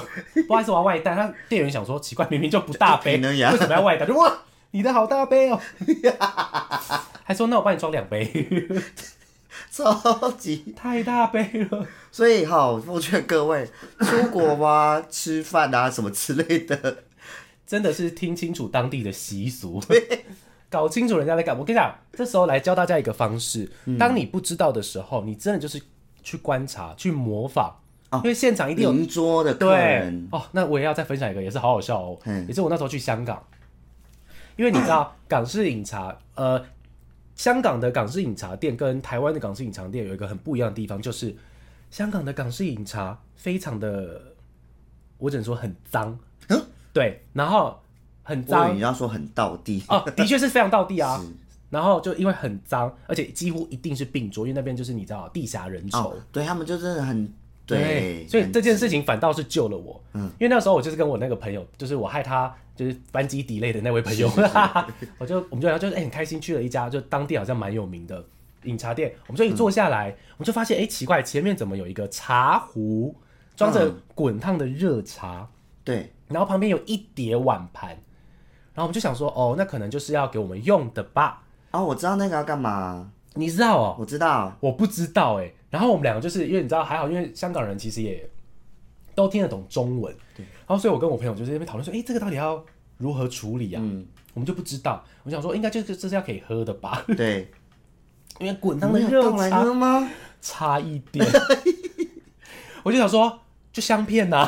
[0.49, 1.15] 不好意思，我要外带。
[1.15, 4.05] 他店员想说奇怪，明明就不大杯，为什么要外带？
[4.05, 4.39] 就哇，
[4.71, 5.57] 你的好大杯哦！
[7.23, 8.29] 还说那我帮你装两杯，
[9.71, 10.73] 超级。
[10.75, 11.87] 太大杯了。
[12.11, 13.65] 所以哈，奉劝各位
[14.01, 17.03] 出国哇、吃饭啊什么之类的，
[17.65, 19.81] 真的是听清楚当地的习俗，
[20.69, 21.61] 搞清楚人家在干嘛。
[21.61, 25.81] 我跟你讲，这时候来教大家一个方式：当你不知道的时候，你真的就是
[26.23, 27.71] 去观察、去模仿，
[28.15, 30.43] 因为现场一定有邻桌的客对人，哦。
[30.51, 32.19] 那我也要再分享一个，也是好好笑哦。
[32.25, 33.41] 嗯也是我那时候去香港，
[34.55, 36.63] 因为你知道 港式饮茶，呃，
[37.35, 41.35] 香港的港式饮茶店跟台湾的港式饮茶店有一个很不一样的地方，就是
[41.91, 44.21] 香港的港式饮茶非常的，
[45.17, 46.17] 我只能说很脏，
[46.49, 47.79] 嗯对，然后
[48.27, 48.75] 很脏。
[48.75, 51.23] 你要说很道地，哦，的确是非常道地啊。
[51.69, 56.09] 然后就因为很脏，而且几乎一定是病桌，因为那边就是你知道地狭人稠。
[56.09, 57.29] 哦，对他们就真的很
[57.65, 60.01] 对，所以很这件事情反倒是救了我。
[60.13, 64.31] 嗯，因为那时候我就是跟我那个朋友，就是我害他就是班机 delay 的那位朋友，
[65.19, 68.23] 我就我们就聊，就是哎、很开心去了一家就当地好像蛮有名的
[68.63, 73.13] 饮茶店，我们就一坐下来，我们就发现哎、奇怪，前面怎么有一个茶壶
[73.57, 74.01] 装着嗯。
[74.15, 75.49] 滚烫的热茶，
[75.83, 77.97] 对，然后旁边有一叠碗盘，然
[78.77, 81.43] 后我们就想说哦，那可能就是要给我们用的吧？
[81.71, 83.95] 哦，我知道那个要干嘛，你知道哦？
[83.99, 88.29] 我知道，我不知道哎、然后我们两个就是因为你知道还好，因为香港人其实也
[89.15, 90.15] 都听得懂中文。
[90.35, 92.63] 对然后所以我跟我朋友就在那边讨论说，哎、这个到底要
[92.97, 93.81] 如何处理啊？
[93.83, 95.03] 嗯，我们就不知道。
[95.23, 97.03] 我想说，应该就是这是要可以喝的吧？
[97.17, 97.51] 对，
[98.39, 100.09] 因为滚烫的没有热倒来茶喝吗？
[100.41, 101.25] 差一点，
[102.83, 103.39] 我就想说，
[103.73, 104.45] 就香片呐、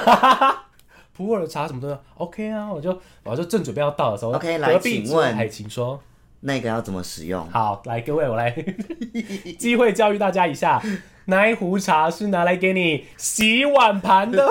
[1.19, 6.01] 普洱茶什么的，OK 啊，我就我就正准备要倒的时候 OK，来请问海请说，
[6.39, 7.45] 那个要怎么使用？
[7.51, 8.49] 好，来各位，我来
[9.60, 10.82] 机会教育大家一下，
[11.25, 14.47] 那一壶茶是拿来给你洗碗盘的，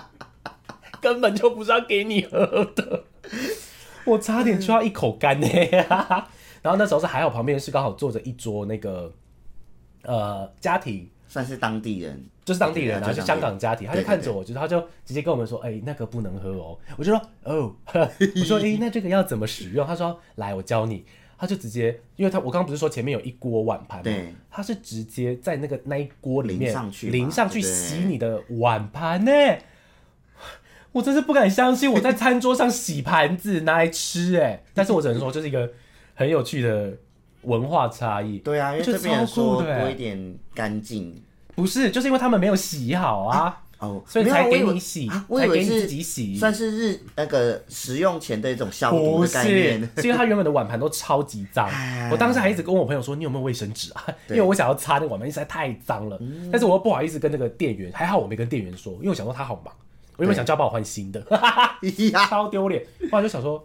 [1.00, 3.04] 根本就不是要给你喝的，
[4.04, 5.48] 我差点就要一口干呢。
[6.60, 9.10] 然后那时候是还好，旁边是刚好坐着一桌那个
[10.02, 11.08] 呃家庭。
[11.30, 16.78] 算是当地人，就是当地人啊，对就香港家庭，他就看着我，就是他就直接跟我们说，哎、那个不能喝哦。
[16.96, 19.86] 我就说，哦， 我说，哎、那这个要怎么使用？
[19.86, 21.04] 他说，来，我教你。
[21.40, 24.34] 他就直接，因为他我刚刚不是说前面有一锅碗盘吗对？
[24.50, 29.30] 他是直接在那个那一锅里面淋上去淋上去洗你的碗盘呢。
[30.90, 35.70] 我真是不敢相信我在餐桌上洗盘子拿来吃哎，但是我只能说这是一个
[36.14, 36.92] 很有趣的
[37.42, 38.38] 文化差异。
[38.38, 41.22] 对啊，因为就这边说多一点干净
[41.58, 43.62] 不是，就是因为他们没有洗好啊。
[43.78, 46.36] 哦，所以才没有我以为给你洗，啊我以才给你自己洗。
[46.36, 49.80] 算是日那个食用前的一种消毒不的概是，念。
[49.96, 52.08] 是因为它原本的碗盘都超级脏哎。
[52.10, 56.18] 我当时还一直跟我朋友说：“你有没有卫生纸啊？”因为我想要擦那个碗盘，实在太脏了。
[56.20, 59.72] 嗯但是我又不好意思跟那个店员，还好我没跟店员说，因为我想说他好忙，
[60.16, 61.20] 我原本想叫他帮我换新的，
[62.12, 62.84] 呀，超丢脸。
[63.10, 63.64] 后来就想说。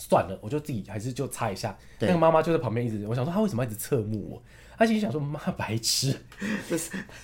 [0.00, 1.76] 算了，我就自己还是就擦一下。
[1.98, 4.42] 那对个妈妈就在旁边一直，我想说她为什么要一直侧目我？
[4.78, 6.14] 她心里想说妈白痴，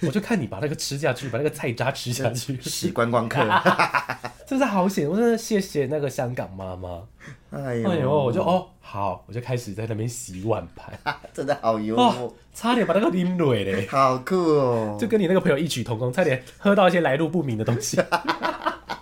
[0.03, 3.41] 我就看你把那个吃下去，把那个菜渣吃下去，洗观光客，
[4.45, 5.09] 真是好险！
[5.09, 7.03] 我真的谢谢那个香港妈妈。
[7.51, 10.99] 哎呦，哎呦，我就哦好，我就开始在那边洗碗盘，
[11.33, 14.99] 真的好幽哦，，差点把那个拎蕊嘞，好酷哦！
[15.01, 18.03] 就跟你那个朋友异曲同工，差点喝到一些来路不明的东西，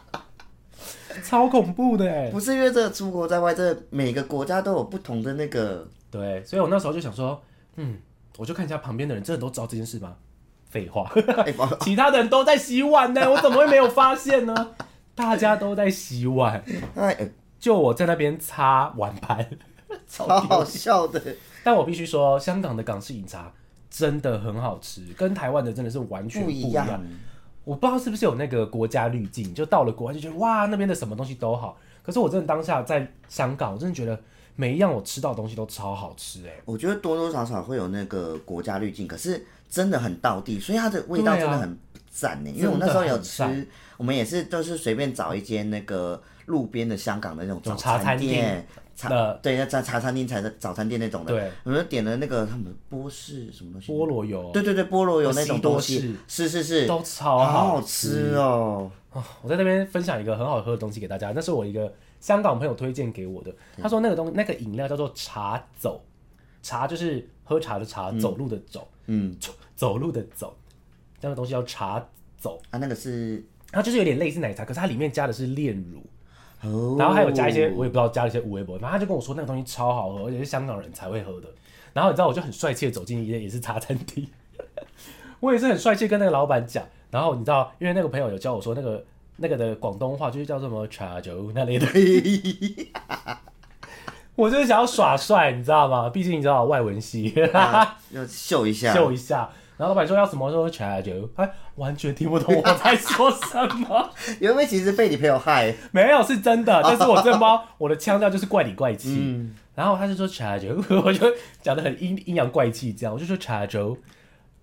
[1.24, 2.28] 超恐怖的哎。
[2.30, 7.42] 不是因为这个出国在外，这每个国家都有不同的那个，对，所以我那时候就想说，
[7.76, 7.96] 嗯，
[8.38, 10.16] 我就看一下旁边的人，真的都知道这件事吗？
[10.68, 11.10] 废话，
[11.80, 14.70] 其他的人都在洗碗呢，我怎么会没有发现呢？
[15.14, 16.64] 大家都在洗碗，
[17.58, 19.46] 就我在那边擦碗盘，
[20.08, 21.22] 超好笑的，
[21.62, 23.52] 但我必须说，香港的港式饮茶
[23.90, 26.72] 真的很好吃，跟台湾的真的是完全不一。
[26.72, 27.00] 样。
[27.64, 31.76] 我不知道是不是有那个国家滤镜，就到了国外就觉得哇，那边的什么东西都好。
[32.02, 34.18] 可是我真的当下在香港，我真的觉得
[34.54, 41.78] 每一样我吃到的东西都超好吃哎、我觉得多多少少会有那个国家滤镜，可是真的很道地，所以它的味道真的很
[42.10, 42.50] 赞呢。
[42.50, 51.32] 因为我那时候有吃我们也是都是随便找一间那个路边的香港的那种早餐店厅，茶对，那茶茶餐厅、茶早餐店那种的。
[51.32, 54.50] 对，我们点了那个他们波士什么东西，菠萝油。
[54.52, 55.98] 对对对，菠萝油那种东西。
[55.98, 58.90] 西，是是是，都超好好好吃哦。
[59.42, 63.52] 我在那边分享一个很好喝的东西给大家，那是我一个香港朋友推荐给我的。
[63.82, 66.02] 他说那个东那个饮料叫做茶走，
[66.62, 70.56] 茶就是喝茶的茶，走路的走，嗯，走走路的走，
[71.20, 72.02] 那个东西叫茶
[72.38, 72.62] 走。
[72.70, 76.00] 啊，那个是它就是有点类似奶茶，可是它里面加的是炼乳，
[76.62, 81.48] 哦，然后还有加一些我也不知道加了一些无微博，然后他就跟我说那个东西超好喝，而且是香港人才会喝的。
[81.92, 84.26] 然后你知道我就很帅气的走进一间也是茶餐厅，
[85.40, 86.86] 我也是很帅气跟那个老板讲。
[87.10, 89.04] 然后你知道，因为那个朋友有教我说那个
[89.42, 90.86] 那个的广东话就是叫什么？
[90.86, 91.86] 茶酒那类的，
[94.36, 96.08] 我就是想要耍帅，你知道吗？
[96.14, 99.50] 毕竟你知道外文系，啊要秀一下，秀一下。
[99.76, 100.48] 然后老板说要什么？
[100.48, 104.08] 说茶酒，哎，完全听不懂我在说什么。
[104.38, 105.74] 有没有其实被你朋友害？
[105.90, 109.18] 没有是真的，但是我真的不知道我的腔调就是怪里怪气。
[109.20, 109.56] 嗯。
[109.74, 111.26] 然后他就说茶酒， 我就
[111.60, 113.12] 讲的很阴阴阳怪气，这样。
[113.12, 113.96] 我就说茶酒，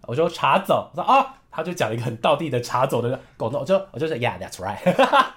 [0.03, 4.79] 我说茶走，我说啊，他就讲了一个很道地的茶走的广东，我就我就说 Yeah that's right。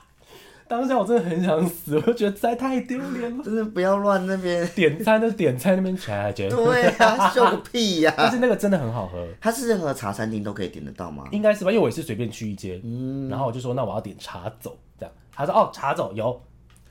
[0.68, 3.44] 当下我真的很想死，我就觉得实在太丢脸了。
[3.44, 4.66] 真 的不要乱那边。
[4.68, 11.25] 点餐就点餐那边茶酒，对啊，秀个屁呀、 但是那个真的很好喝，它是任何茶餐厅都可以点得到吗？
[11.31, 11.70] 应该是吧？
[11.70, 16.40] 因为我也是随便去一间，嗯然后我就说那我要点茶走，这样他说哦茶走有，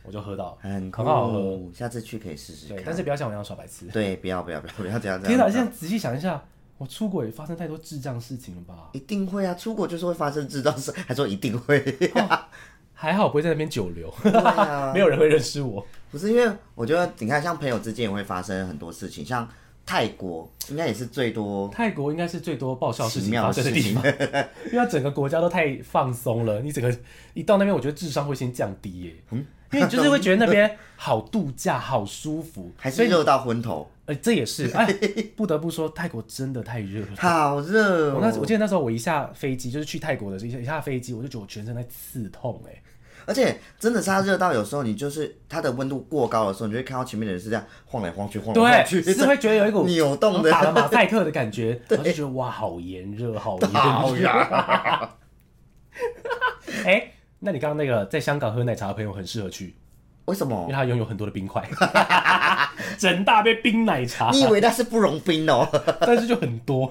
[0.04, 1.60] 我就喝到，很很好喝。
[1.74, 2.84] 下次去可以试试，看。
[2.86, 3.88] 但是不要像我一样耍白痴。
[3.88, 5.38] 对，不要不要不要不要这样这样。
[5.38, 5.50] 天哪！
[5.50, 6.44] 现在仔细想一下，
[6.82, 8.90] 我出国也发生太多智障事情了吧？
[8.94, 11.80] 一定会啊，出国就是会发生智障事， 还说一定会。
[12.92, 15.86] 还好不会在那边久留， 对啊没，有人会认识我。
[16.10, 19.48] 不是因为我觉得你看，像朋友之间也会发生很多事情，像
[19.86, 24.04] 泰国应该也是最多泰国应该是最多爆笑事情发生的地方，
[24.66, 26.92] 因为它整个国家都太放松了，你整个
[27.36, 29.16] 一到那边，我觉得智商会先降低耶。
[29.30, 34.94] 嗯，因为你就是会觉得那边好度假、好舒服，还是热到昏头，呃这也是哎，
[35.36, 37.08] 不得不说泰国真的太热了。
[37.18, 38.16] 好热、哦。
[38.16, 42.82] 我那我记得那时候我一下飞机，就是去泰国的时候，一下飞机我就觉得我全身在刺痛哎。
[43.28, 54.30] 而且真的是它热到有时候你就是它的温度过高的时候，你就会看到前面的人是这样晃来晃去，晃来晃去，对，是会觉得有一股扭动的打了马赛克的感觉， 然后就觉得哇，好炎热，好好炎热。
[56.84, 59.76] 哎、那你刚刚那个在香港喝奶茶的朋友很适合去，
[60.26, 60.76] 为什么因为么？
[60.78, 61.62] 他拥有很多的冰块，
[63.02, 65.68] 整大杯冰奶茶，你以为那是不融冰哦？
[66.02, 66.86] 但是就很多，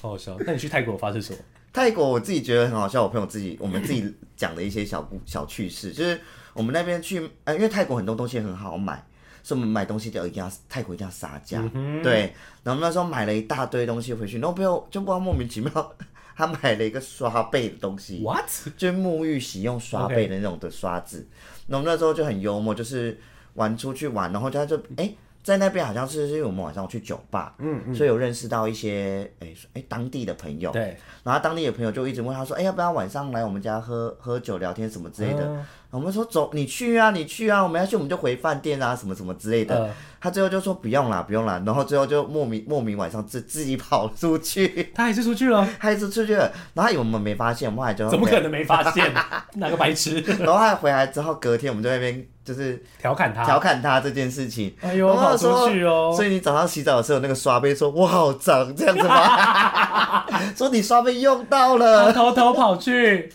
[0.00, 0.36] 好好笑。
[0.46, 1.38] 那你去泰国发生什么？
[1.72, 6.20] 泰国我自己觉得很好笑，我朋友自己我们自己讲的一些小故小趣事，就是
[6.52, 9.04] 我们那边去，呃，因为泰国很多东西很好买，
[9.42, 11.60] 所以我们买东西就一定要泰国一定要杀价，
[12.04, 12.32] 对。
[12.62, 15.96] 然后那时候买了一大堆东西回去，然后朋友就不知道莫名其妙，
[16.36, 18.48] 他买了一个刷背的东西，What？
[18.76, 21.26] 就是沐浴洗用刷背的那种的刷子。
[21.66, 23.18] 然后那时候就很幽默，就是
[23.56, 35.64] 玩出去玩，然后他就哎、在那边好像是因为我们晚上去酒吧，嗯嗯，所以有认识到一些哎哎、当地的朋友，对，然后当地的朋友就一直问他说：“哎、要不要晚上来我们家喝喝酒、聊天什么之类的？”
[35.96, 39.86] 嗯我们说：“走，你去啊，你去啊，我们要去我们就回饭店啊，什么什么之类的。
[39.86, 46.50] 嗯他最后就说：“不用啦，不用啦。”然后最后就莫名莫名晚上自自己跑出去，他还是出去了， 他还是出去了。
[46.74, 49.12] 然后他以为我们没发现，我们后来就怎么可能没发现？
[49.54, 53.44] 哪个白痴然后他回来之后，隔天我们就在那边就是调侃他？
[53.44, 54.74] 调侃他这件事情。
[54.80, 56.12] 哎呦，跑出去哦！
[56.16, 60.24] 所以你早上洗澡的时候，那个刷杯说：“我好脏，这样子吗？”
[60.56, 62.12] 说你刷杯用到他了。
[62.12, 63.30] 偷偷跑去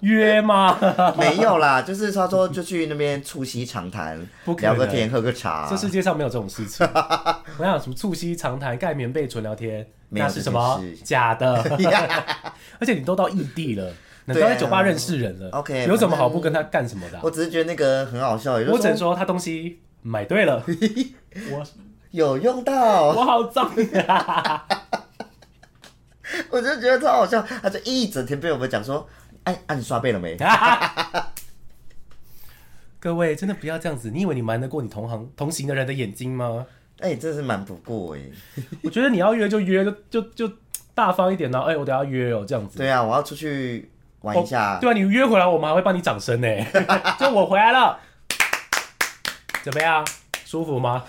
[0.00, 0.78] 约吗？
[1.18, 4.26] 没有啦，就是他说就去那边促膝长谈
[4.58, 5.66] 聊个天，喝个茶。
[5.68, 6.86] 这世界上没有这种事情。
[7.58, 11.62] 我想什么促膝长谈、盖棉被、纯聊天，那是什么假的？
[12.80, 13.92] 而且你都到异地了，
[14.24, 20.64] 你都在酒吧认识人了 OK，有什么好不跟他干什么的啊、我只是觉得那个很好笑，我只能说他东西买对了，
[21.50, 21.62] 我
[22.10, 24.64] 有用到，我好脏呀！
[26.48, 27.44] 我就觉得超好笑。
[27.60, 29.06] 他就一整天被我们讲说
[29.44, 30.36] ：“哎，啊你刷背了没？”
[33.00, 36.66] 各位真的不要这样子，你以为你瞒得过你同行同行的人的眼睛吗？
[36.98, 38.20] 哎，真是瞒不过哎。
[38.84, 40.52] 我觉得你要约就约，就就就
[40.94, 42.76] 大方一点然后哎、我等下约哦，这样子。
[42.76, 44.78] 对啊，我要出去玩一下。
[44.78, 46.46] 对啊，你约回来，我们还会帮你掌声呢。
[47.18, 47.98] 就我回来了，
[49.62, 50.06] 怎么样？
[50.44, 51.02] 舒服吗？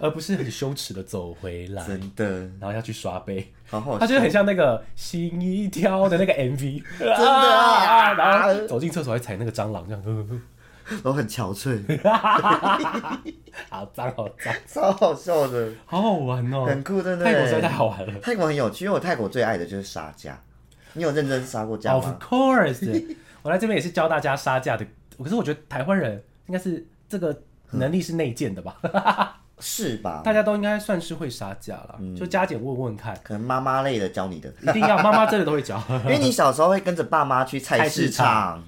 [0.00, 3.52] 而不是很羞耻的走回来，真的，然后要去刷杯。
[3.70, 3.98] 好好笑。
[3.98, 10.40] 他就很像那个心一跳的那个 MV， 真的啊然后走进厕所还踩那个蟑螂，这样，呵呵
[11.04, 12.10] 都很憔悴，呵
[13.70, 16.66] 好脏好脏，超好笑的，好好玩哦！
[16.66, 17.24] 很酷，真的。
[17.24, 18.14] 泰国实在太好玩了。
[18.20, 20.36] 泰国很有趣，因为我泰国最爱的就是杀价。
[20.94, 24.84] 你有认真杀过价 Of 吗？course，我来这边也是教大家杀价的。
[25.22, 28.74] 可是我觉得台湾人应该是这个能力是内建的吧，
[29.60, 30.22] 是吧？
[30.24, 32.16] 大家都应该算是会杀价了，嗯。
[32.16, 38.64] 就加减问问看，可能妈妈类的教你的，一定要妈妈真的都会教， 因为你小时候会跟着爸妈去菜市菜市场，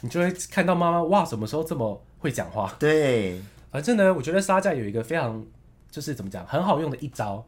[0.00, 2.72] 你就会看到妈妈哇，什么时候这么会讲话？
[2.78, 5.44] 对，反正呢，我觉得杀价有一个非常
[5.90, 7.44] 就是怎么讲很好用的一招，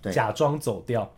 [0.00, 0.12] 对。
[0.12, 1.10] 假装走掉，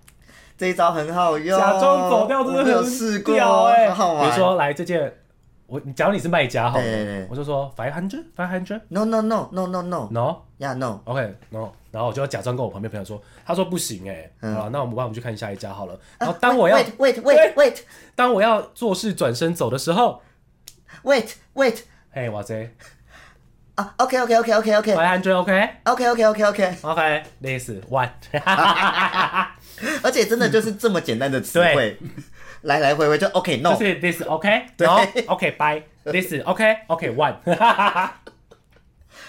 [0.57, 1.59] 这一招很好用。
[1.59, 4.25] 假装走掉真的我没有很试过，屌哎、好好玩。
[4.25, 5.12] 比如说来这件，
[5.68, 16.00] 我假如你是卖家好了，对对对我就说 five hundred five hundred No no no no no no no yeah no OK no，然后我就要假装跟我旁边朋友说，他说不行哎、嗯好了，那我们帮我们去看下一家好了。
[16.18, 17.76] 然后当我要、啊 wait wait wait wait
[18.14, 20.22] 当我要做事转身走的时候
[21.04, 21.81] ，wait wait
[22.12, 22.74] 嘿，哇塞
[23.74, 28.09] 啊，OK OK OK OK OK，five hundred OK OK OK OK OK，OK this one，
[30.02, 31.98] 而且真的就是这么简单的词汇，
[32.62, 34.87] 来来回回就 OK 就是 this OK，对。
[35.27, 37.37] OK bye this OK OK one，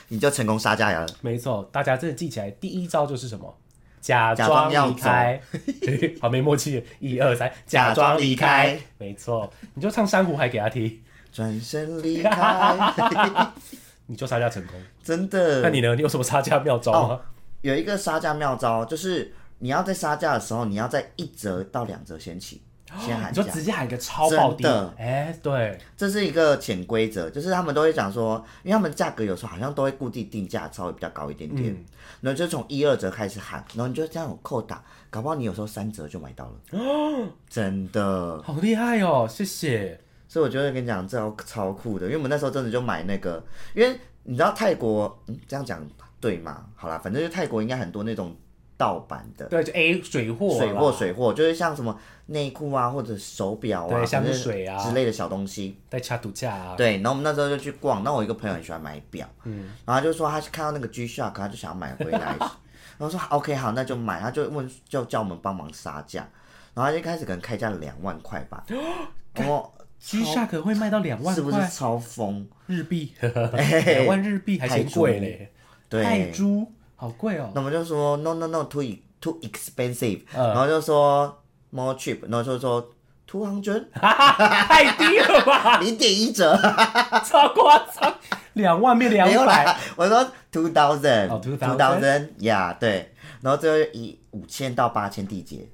[0.08, 1.06] 你就成功杀价了。
[1.22, 3.56] 没错，大家真的记起来，第一招就是什么？
[4.02, 5.42] 假假装要离开，
[6.22, 11.00] 好没默契，一二三， 假装离开，没错，你就唱珊瑚海给他听，
[11.34, 13.52] 转身离开，
[14.08, 14.76] 你就杀价成功。
[15.04, 15.62] 真的。
[15.62, 15.96] 那你呢？
[15.96, 17.20] 你有什么杀价妙招吗？
[17.62, 22.62] 有一个杀价妙招，就是你要在杀价的时候，你要在一折到两折先起，
[22.98, 23.54] 先喊价你就。
[23.54, 31.86] 直接喊一个超爆的哎、对，这是一个潜规则，就是他们都会讲说，因为他们价格有时候好像都会固定定价，稍微比较高一点点，嗯
[32.22, 38.42] 然后就从一二折开始喊，然后你就这样有扣打，搞不好你有时候三折就买到了，哦 真的。
[38.44, 40.00] 好厉害哦，谢谢。
[40.28, 43.44] 所以我觉得跟你讲，这招超酷的，因为我们那时候真的就买那个，
[43.74, 45.82] 因为你知道泰国，嗯，这样讲
[46.20, 46.66] 对吗？
[46.76, 48.36] 好啦，反正就泰国应该很多那种
[48.78, 51.98] 盗版的对，就 A 水货，水货，水货，就是像什么
[52.30, 54.78] 内裤啊或者手表啊，对香水啊。
[54.84, 55.78] 之类的小东西。
[55.90, 62.36] 带掐度假啊，对，然后我们那时候就去逛，那我一个朋友很喜欢买表，嗯，然后他就说他看到那个 G Shock，他就想要买回来，
[62.98, 66.28] 然后说 OK 好，那就买，他就问就叫我们帮忙杀价，
[66.74, 68.64] 然后他就开始可能开价两万块吧，
[69.34, 72.48] 然后 G Shock 会卖到两万是不是超疯？
[72.68, 75.52] 日币， 两万日币还嫌贵嘞，
[75.90, 76.72] 泰对，铢？
[76.96, 78.84] 好贵哦，那我们就说 No No No too
[79.22, 80.50] too expensive，、嗯。
[80.50, 81.39] 然后就说
[81.72, 82.90] more cheap，然后就说
[83.28, 86.56] two hundred 太低了吧， 零点一折，
[87.26, 88.14] 超夸张，
[88.54, 93.12] 两万变两没有百，啦，我说 two thousand 哦 two 2000 thousand，呀对，
[93.42, 95.68] 然后最后以五千到八千缔结，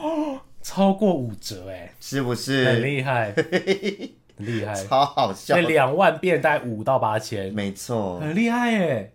[0.62, 2.64] 超过五折哎，是不是？
[2.66, 2.80] 很是？
[2.82, 5.54] 厉害，很厉害，超好笑。
[5.54, 8.20] 所以，两万变大概五到八千，没错。
[8.20, 9.12] 很厉害耶！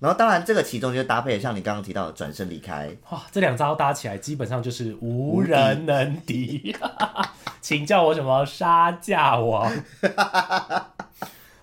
[0.00, 6.76] 然后当然这个其中就搭配像你刚刚提到的转身离开，哇，这两招搭起来基本上就是无人能敌，
[7.60, 9.70] 请叫我什么杀价王。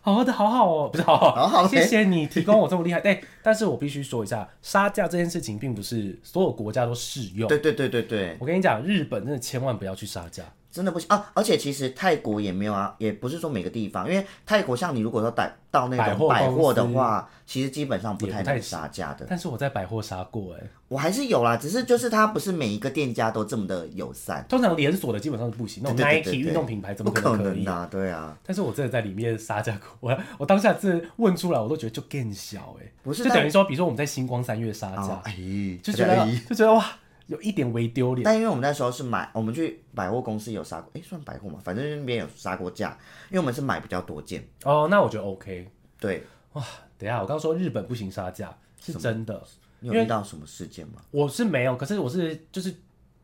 [0.01, 2.99] 好的，好好哦，不是好好，好好谢谢你提供我这么厉害。
[2.99, 7.47] 对，但是我必须说一下，杀价这件事情并不是所有国家都适用。
[7.47, 10.43] 对对对对对，我跟你讲，日本真的千万不要去杀价。
[10.75, 11.31] 真的不行啊！
[11.33, 19.25] 而且其实泰国也没有啊，也不是说每个地方，因为泰国像你如果说到到那百货种百货的话，其实基本上不太太能杀价的。
[19.29, 27.63] 但是我在百货杀过，哎，我还是有啦，只是就是它不是每一个店家都这么的友善，通常连锁的基本上是不行，那种对对对 Nike 对对运动品牌怎么可可能可以？
[27.63, 35.33] 能啊，对啊，但是我真的在里面杀价过，我 我当下是问出来，我都觉得就更小哎、不是就等于说，比如说我们在星光三月杀价，哦，哎，
[35.81, 36.85] 就觉得哎就觉得哇，
[37.27, 38.23] 有一点微丢脸。
[38.23, 42.97] 但因为我们那时候是买，我们去百货公司有杀过，哎，算百货嘛，反正那边有杀过价，
[43.29, 45.67] 因为我们是买比较多件，哦，那我觉得 OK。
[45.99, 46.23] 对，
[46.53, 46.63] 哇
[46.97, 49.41] 等一下，我刚刚说日本不行杀价是真的，
[49.79, 51.01] 你有遇到什么事件吗？
[51.11, 52.73] 我是没有，可是我是就是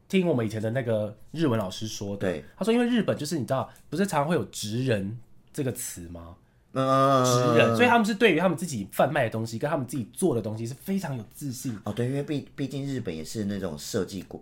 [0.08, 5.20] 听我们以前的那个日文老师说的，对，他说因为日本就是你知道，不是常常会有职人
[5.54, 6.36] 这个词吗？
[6.74, 11.78] 嗯，职人，所以他们是对于他们自己贩卖的东西跟他们自己做的东西是非常有自信。
[11.84, 14.42] 哦，对，因为毕毕竟日本也是那种设计国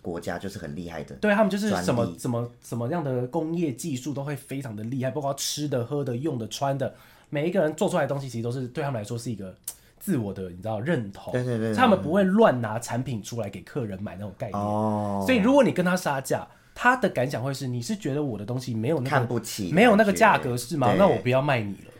[0.00, 1.14] 国家，就是很厉害的。
[1.16, 6.94] 对他们就是什么什么什么样的工业技术都会非常的厉害，包括吃的、喝的、用的、穿的，
[7.30, 9.52] 每一个人做出来的东西其实都是对他们来说是一个
[9.98, 14.62] 自我的你知道认同，对对对对他们不会乱拿产品出来给客人买那种概念。
[14.62, 20.94] 哦，所以如果你跟他杀价，他的感想会是你是觉得我的东西没有那个看不起，没有那个价格是吗？
[20.98, 21.90] 那我不要卖你了。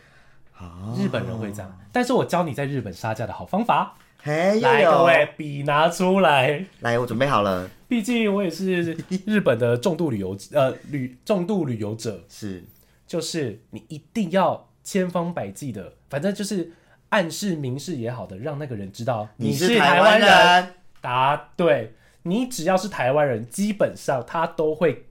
[0.59, 6.65] 哦日本人会这样，但是我教你在日本杀价的好方法，嘿，又来各位笔拿出来。
[6.81, 8.97] 来，我准备好了，毕竟我也是
[9.27, 12.65] 日本的重度旅游呃旅重度旅游者，是。
[13.07, 16.73] 就是你一定要千方百计的，反正就是
[17.11, 21.93] 暗示明示也好的，让那个人知道你是台湾人，答对，
[22.27, 25.07] 你只要是台湾人，基本上他都会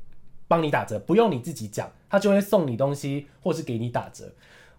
[0.48, 4.34] 帮你打折，不用你自己讲，他就会送你东西或是给你打折。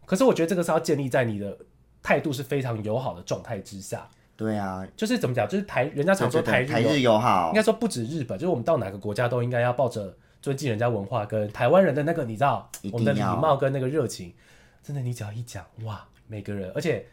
[0.05, 1.57] 可是我觉得这个是要建立在你的
[2.03, 7.51] 态度是非常友好的状态之下，对啊，就是怎么讲，就是台人家常说台台日友好。
[7.51, 14.35] 应，该说不止日本，就是我们到哪个国家都应该要抱着尊敬人家文化跟台湾人的那个你知道我们的礼貌跟那个热情，
[14.82, 17.07] 真的你只要一讲哇，每个人，而且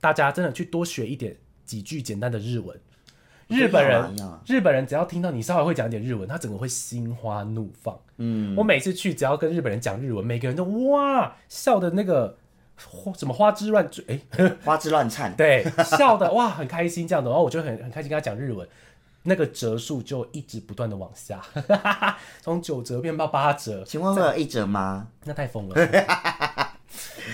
[0.00, 1.36] 大家真的去多学一点
[1.66, 2.80] 几句简单的日文。
[3.48, 4.14] 日本人，
[4.46, 7.98] 日本人只要听到你稍微会讲一点日文，他整个会心花怒放。
[8.18, 12.36] 嗯，我每次去只要跟日本人讲日文，每个人都哇笑的那个
[12.86, 14.20] 花什么花枝乱坠，哎、
[14.64, 18.68] 花枝乱颤，对，笑的哇，很开心这样的，然后我就很很开心跟他讲日文，
[19.22, 21.40] 那个折数就一直不断的往下，
[22.42, 25.08] 从九折变到八折，请问会有一折吗？
[25.24, 25.74] 那太疯了。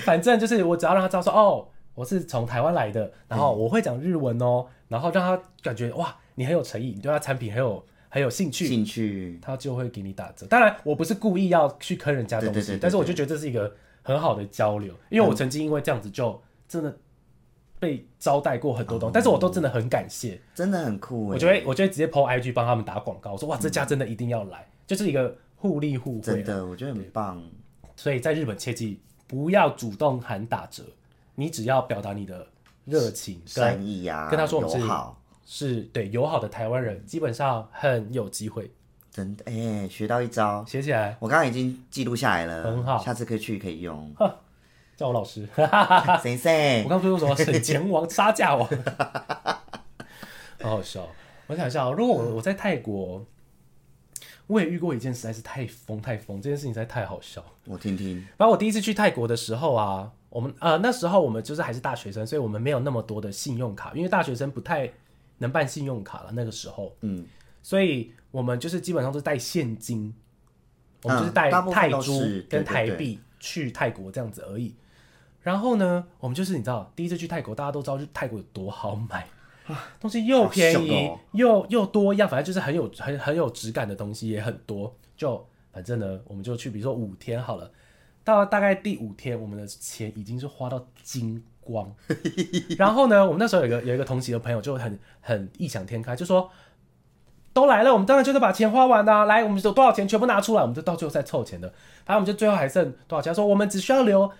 [0.05, 10.47] 反正就是我只要让他知道说，哦，我是从台湾来的，然后我会讲日文哦，然后让他感觉哇，你很有诚意，你对他产品很有很有兴趣，兴趣，他就会给你打折。
[10.47, 16.97] 当然，我不是故意要去坑人家东西，对对对对但是我就觉得这是一个很好的交流，因为我曾经因为这样子就真的
[17.79, 20.41] 被招待过很多哦东西，但是我都真的很感谢。
[20.55, 26.23] 真的很酷哎，我就会我就会直接 PO IG 帮他们打广告，我说哇这家真的一定要来，就是一个互利互惠啊。
[26.23, 27.43] 真的，我觉得很棒，
[27.97, 30.85] 所以在日本切记不要主动喊打折，
[31.35, 32.47] 你只要表达你的
[32.85, 38.71] 热情善意啊，跟他说我们是友好，是对友好的台湾人，基本上很有机会。
[39.11, 44.13] 真的哎，学到一招，写起来，我刚刚已经记录下来了，很好下次可以去可以用。
[44.97, 45.49] 叫我老师。
[46.23, 48.69] 先生我，刚说什么省钱王、杀价王，
[50.61, 51.07] 好好笑。
[51.47, 53.25] 我想一下哦，如果我我在泰国，
[54.47, 57.45] 我也遇过一件实在是太疯太疯，这件事情实在太好笑。
[57.67, 58.21] 我听听。
[58.37, 64.93] 反正我第一次去泰国的时候啊，我们呃那时候我们就是还是大学生，所以我们没有那么多的信用卡，因为大学生不太
[65.39, 67.25] 能办信用卡了那个时候，嗯，
[67.63, 70.13] 所以我们就是基本上都是带现金，
[71.05, 74.75] 我们就是带嗯大部分泰铢跟对对台币去泰国这样子而已。
[75.41, 79.29] 然后呢，我们就是你知道，第一次去泰国，大家都知道去泰国有多好买，
[80.01, 84.97] 东西又便宜、又又多样，反正就是很有很很有质感的东西也很多。
[85.17, 87.71] 就反正呢，我们就去，比如说五天好了，
[88.25, 91.95] 到大概第五天，我们的钱已经是花到精光。
[92.79, 96.51] 然后呢，我们那时候有个有一个同行的朋友就很很异想天开，就说
[97.53, 101.69] 都来了，我们当然就是把钱花完啦、来，我们有多少钱全部拿出来，我们就到最后再凑钱的。
[102.05, 103.35] 反正我们就最后还剩多少钱？
[103.35, 104.31] 说我们只需要留，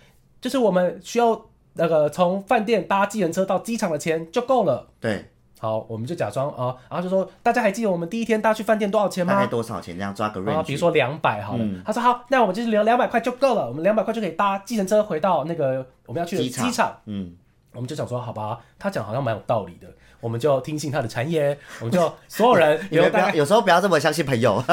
[0.41, 4.89] 就是我们需要那个从饭店搭计程车到机场的钱就够了。
[4.99, 5.29] 对，
[5.59, 9.51] 好，我们就假装啊、呃然后就说大家还记得我们第一天搭去饭店多少钱吗大概吗？
[9.51, 9.95] 多少钱？
[9.95, 10.65] 这样抓个然后 range。
[10.65, 16.97] 比如说两百好了，嗯他说好，那我们就是留两百块就够了，我们两百块就可以搭计程车回到那个我们要去的机场机场。
[17.05, 17.33] 嗯，
[17.73, 19.87] 我们就想说，好吧，他讲好像蛮有道理的，
[20.19, 24.63] 我们就听信他的谗言，我们就所有人你们不要， 概，有时候不要这么相信朋友。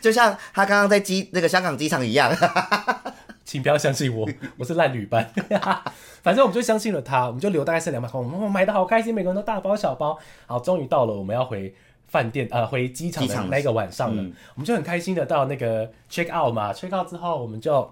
[0.00, 2.30] 就像他刚刚在机那个香港机场一样，
[3.46, 4.28] 请不要相信我，
[4.58, 5.30] 我是烂旅伴。
[6.20, 10.18] 反正我们就相信了他，我们就留大概是两百块，我们买的好开心，每个人都大包小包。
[10.46, 11.72] 好，终于到了我们要回
[12.08, 14.34] 饭店呃回机场的那个晚上了，嗯。
[14.56, 17.88] 我们就很开心的到那个 check out 嘛，check out 之后我们就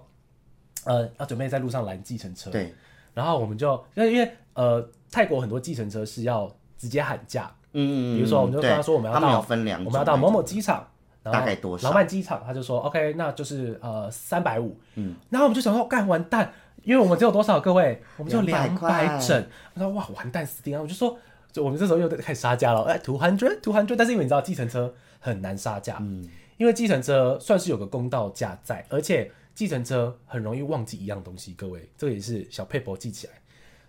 [0.83, 2.73] 呃要准备在路上拦计程车，对，
[3.13, 10.85] 然后我们就因为因为呃泰国很多计程车是要直接喊价，嗯，比如说我们就跟他说我们要到我们要到某某机场，
[11.31, 11.89] 大概多少？
[11.89, 16.53] 老曼机场，他就说 OK，那就是呃三百五，嗯，然后我们就想说干完蛋，
[16.83, 21.17] 因为我们只有多少各位，我们就两200块百整，我说哇完蛋死定了，我就说
[21.51, 31.89] 就我们这时候又开始杀价了，哎 two hundred two hundred，但是因为你知道计程车很难杀价，嗯，因为计程车算是有个公道价在，而且计程车很容易忘记一样东西，各位。
[31.97, 33.33] 这个也是小 paper 记起来。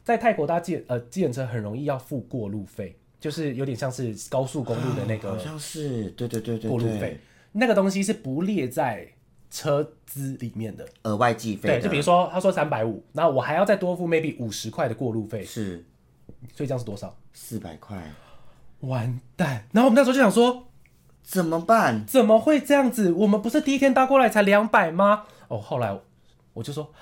[0.04, 7.18] 在泰国搭计呃计程车很容易要付过路费，就是有点像是高速公路的那个好像是，对对对对，对过路费，
[7.52, 9.08] 那个东西是不列在
[9.50, 10.86] 车资里面的。
[11.04, 15.84] 额外计费对，就比如说他说三百五，那我还要再多付 maybe 五十块的过路费，是
[16.54, 17.16] 所以这样是多少？
[17.32, 18.12] 四百块，
[18.80, 19.66] 完蛋！
[19.72, 20.68] 然后我们那时候就想说，
[21.22, 22.04] 怎么办？
[22.06, 23.12] 怎么会这样子？
[23.12, 25.24] 我们不是第一天搭过来才两百吗？
[25.48, 25.98] 哦，后来
[26.52, 26.92] 我就说，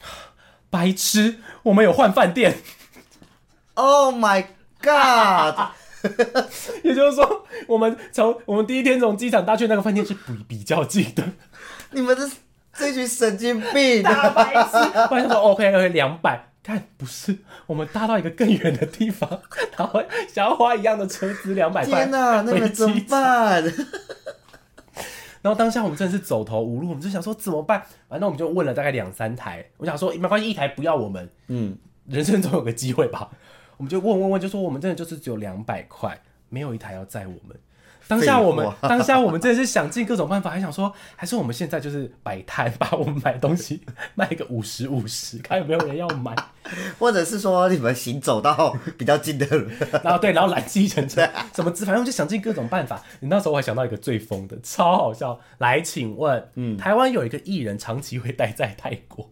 [0.70, 2.58] 白痴，我们有换饭店
[3.74, 4.46] ，Oh my
[4.82, 5.70] god！
[6.82, 11.22] 也就是说，我们从我们第一天从机场搭去那个饭店是比 比较近的。
[11.92, 12.28] 你们这
[12.74, 14.02] 这群神经病！
[14.02, 14.76] 大白痴。
[15.10, 19.42] 我还想说 OK OK 两百，看不是，我们搭到一个更远的地方，
[19.78, 20.02] 然后
[20.32, 23.62] 想要花一样的车资两百块，天哪，那回个怎么办？
[25.42, 27.82] 然后当下我们真的是走投无路，我们就想说怎么办？
[28.08, 31.76] 反正我们就问了大概两三台，我想说没关系，一台不要我们，嗯，
[32.08, 33.28] 人生总有个机会吧。
[33.76, 37.56] 我们就问问问，就说我们真的就是只有两百块，没有一台要载我们。
[38.08, 43.80] 当下我们当下我们真的是想尽各种办法，还想说，还是我们现在就是摆摊，把我们买东西
[44.14, 46.34] 卖个五十五十，看有没有人要买。
[46.98, 49.70] 或者是说你们行走到比较近的人，
[50.02, 53.02] 然后对，然后拦计程车，什么之，反正我就想尽各种办法。
[53.20, 55.40] 你那时候我还想到一个最疯的，超好笑。
[55.58, 59.30] 来，请问，嗯，台湾有一个艺人长期会待在泰国，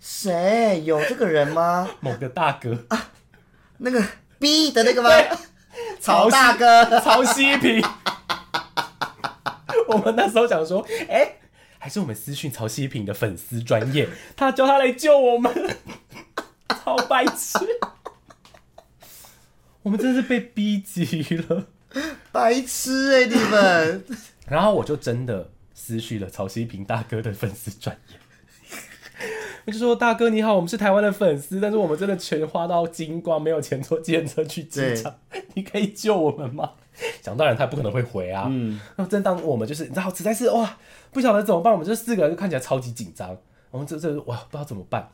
[0.00, 1.88] 谁有这个人吗？
[2.00, 2.86] 某个大哥，
[3.80, 4.02] 那个
[4.38, 5.10] B 的那个吗？
[6.00, 7.84] 曹大哥，曹西平。
[9.88, 11.36] 我们那时候想说，哎、
[11.78, 15.52] 还是我们私讯曹西平的粉丝专业，他叫他来救我们，
[16.84, 17.58] 超白痴。
[19.82, 21.66] 我们真是被逼急了。
[22.30, 24.04] 白痴哎、你们！
[24.46, 28.19] 然后我就真的私讯了曹西平大哥的粉丝专业，
[29.66, 35.14] 我就说大哥你好，我们是台湾的粉丝，但是我们真的全花到精光，没有钱坐计程车去机场，
[35.54, 36.72] 你可以救我们吗？
[37.22, 38.46] 想当然他不可能会回啊。
[38.50, 40.76] 嗯，那正当我们就是你知道实在是哇
[41.12, 43.36] 不晓得怎么办，我们这四个人就看起来超级紧张，
[43.70, 45.08] 我们这这哇不知道怎么办。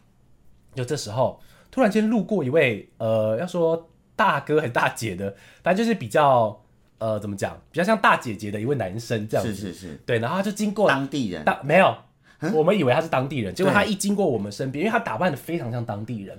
[0.75, 1.41] 就这时候
[1.71, 6.61] 突然间路过一位呃要说大哥还是大姐的，反正就是比较
[6.99, 9.55] 呃怎么讲，比较像大姐姐的一位男生这样子。
[9.55, 11.97] 是是是，对，然后他就经过当地人当没有，
[12.53, 16.39] 我们以为他是当地人，结果他一经过我们身边，因为他打扮的非常像当地人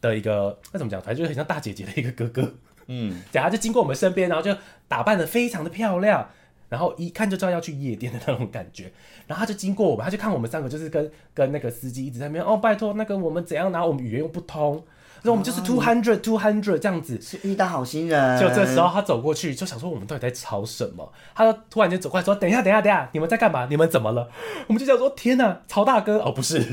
[0.00, 1.00] 的一个，那怎么讲？
[1.00, 2.54] 反正就是很像大姐姐的一个哥哥。
[2.86, 4.56] 嗯，对，他就经过我们身边，然后就
[4.88, 6.30] 打扮的非常的漂亮，
[6.70, 8.90] 然后一看就知道要去夜店的那种感觉。
[9.26, 14.82] 然后他就经过我们，他就看我们三个就是跟跟那个司机一直在那边哦，拜托那个我们怎样，然后我们语言又不通，
[15.24, 17.20] 说我们就是 two hundred two hundred 这样子。
[17.20, 18.40] 是遇到好心人。
[18.40, 21.12] 就这时候他走过去，就想说我们到底在吵什么？
[21.34, 23.66] 他就突然间走过来说：“等一下，等一下，等一下，你们在干嘛？
[23.68, 24.28] 你们怎么了？”
[24.68, 26.62] 我们就想说：“天哪，曹大哥哦，不是，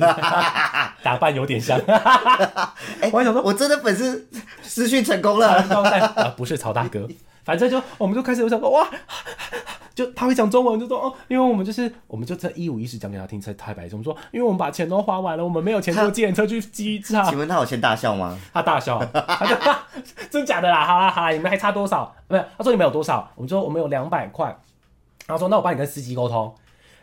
[1.03, 1.79] 打扮有点像。
[3.01, 4.27] 哎，我还想说我真的粉丝
[4.63, 5.55] 失去成功了。
[6.15, 7.07] 啊，不是曹大哥，
[7.45, 8.85] 反正就我们就开始有想说哇，
[9.93, 17.23] 就他会讲中文，就说哦，因为我们就是我们就这一五一十讲给他听，在台北，我们说，因为我们把钱都花完了，我们没有钱坐计程车去机场。
[17.25, 18.37] 请问他有先大笑吗？
[18.51, 19.55] 他大笑，他就
[20.29, 22.13] 真假的啦，好啦好啦，你们还差多少？
[22.27, 23.31] 没有，他说你们有多少？
[23.35, 24.47] 我们说我们有两百块，
[25.27, 26.53] 然后说那我帮你跟司机沟通，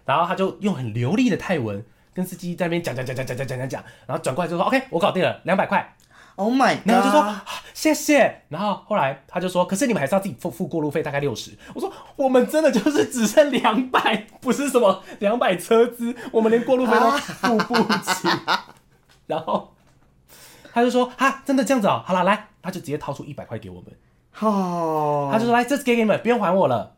[0.04, 1.82] 然后他就用很流利的泰文
[2.12, 5.94] 跟司机在那边讲讲讲讲讲讲讲讲讲，然后转过来就说 OK，我搞定了，两百块。
[6.36, 6.86] Oh my god！
[6.86, 11.50] 然后就说、啊谢谢，然后后来他就说，可是你们还是要自己付付过路费，大概六十。
[11.74, 17.10] 我说我们真的就是只剩两百，不是什么两百车资，我们连过路费都
[17.58, 18.28] 付不起。
[19.26, 19.74] 然后
[20.72, 23.92] 他就说啊，真的这样子哦，好了，来，他就直接掏出一百块给我们，
[24.40, 26.94] 哦，他就说来，这是给你们，不用还我了。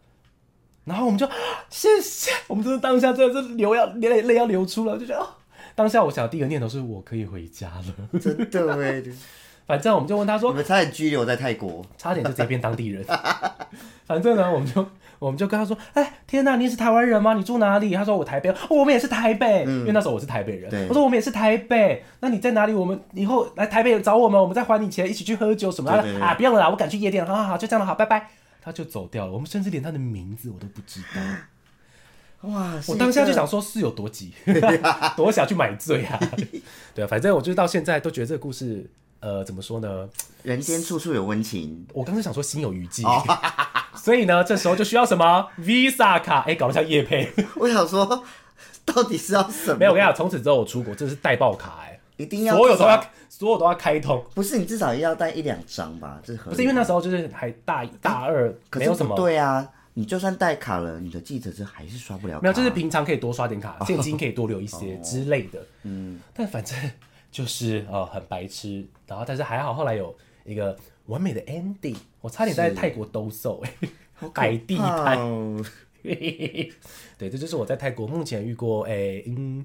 [0.84, 1.32] 然后我们就啊
[1.70, 5.28] 谢谢，我们真的当下真的是流要泪泪要流出了，就觉得哦，
[5.74, 8.18] 当下我想的第一个念头是我可以回家了。
[8.20, 9.02] 真的哎，
[9.66, 11.84] 反正我们就问他说你，们差点拘留在泰国。
[11.96, 13.04] 差点就直接变当地人。
[14.06, 14.86] 反正呢，我们就
[15.18, 17.32] 我们就跟他说：“哎，天哪，你是台湾人吗？
[17.32, 18.50] 你住哪里？”他说：“我台北。
[18.50, 20.88] 哦我们也是台北，因为那时候我是台北人。
[20.88, 22.04] 我说：“我们也是台北。
[22.20, 22.74] 那你在哪里？
[22.74, 26.20] 我们以后来台北找我们，我们再还你钱，一起去喝酒什么的。
[26.20, 27.24] 啊，不用了啦，我赶去夜店。
[27.26, 28.28] 好好好，就这样了，好，拜拜。”
[28.62, 29.32] 他就走掉了。
[29.32, 31.20] 我们甚至连他的名字我都不知道。
[32.46, 34.32] 哇，我当下就想说，是有多急，
[35.16, 36.20] 多想去买醉啊！
[36.94, 38.88] 对啊，反正我就到现在都觉得这个故事，
[39.20, 40.08] 呃，怎么说呢？
[40.42, 41.86] 人间处处有温情。
[41.92, 43.22] 我刚才想说心有余悸，哦
[43.94, 46.40] 所以呢，这时候就需要什么 Visa 卡？
[46.40, 47.32] 哎、搞得像叶配。
[47.56, 48.24] 我想说，
[48.84, 49.78] 到底是要什么？
[49.78, 54.22] 没有，我跟你讲，从此之后我出国，这是带爆卡、哎，一定要所有都要，所有都要开通。
[54.34, 56.20] 不是你至少要带一两张吧？
[56.22, 62.42] 这不是因为那时候就是还大一大二，没有什么，对啊，你就算带卡了，你的计程车还是刷不了卡。
[62.42, 65.64] 没有，就是平常可以多刷点卡，现金可以多留一些之类的。
[65.84, 66.76] 嗯，但反正
[67.30, 70.14] 就是呃很白痴，然后但是还好，后来有
[70.44, 70.76] 一个
[71.06, 75.18] 完美的 ending，我差点在泰国兜售哎，摆地摊。
[75.18, 75.64] 哦
[76.04, 79.64] 对，这就是我在泰国目前遇过，哎、嗯，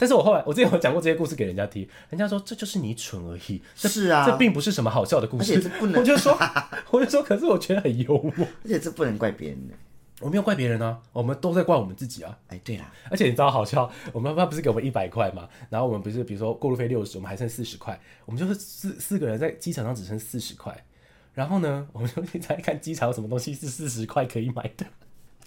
[0.00, 6.34] 但是我后来我之前有讲过这些故事给人家听，人家说这就是你蠢而已，这是啊这并不是什么好笑的故而事，且这不能我就说，
[6.90, 9.74] 我就说，可是我觉得很幽默，而且这不能怪别人的。
[10.20, 12.38] 我没有怪别人啊，我们都在怪我们自己啊。
[12.48, 20.84] 哎，对啦，而且你知道好笑，我们妈妈不是给我们一百块嘛，然后我们不是比如说过路费六十，我们还剩四十块，我们就是四四个人在机场上只剩四十块，
[21.32, 24.84] 然后呢，我们就一直在看机场有什么东西是四十块可以买的。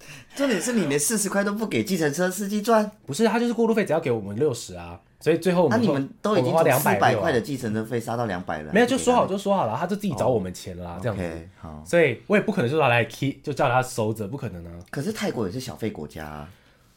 [0.36, 11.24] 重点是你连四十块都不给计程车司机赚，不是，他就是过路费只要给我们六十啊，所以最后我那、们说你们都已经我们花从四两百块的计程车费杀到两百了，没有就说好就说好了，他就自己找我们钱啦，这样子。
[11.24, 11.84] OK，好。
[11.86, 14.72] 所以我也不可能就让他来 keep，就叫他收着，不可能啊。
[14.90, 16.50] 可是泰国也是小费国家、啊，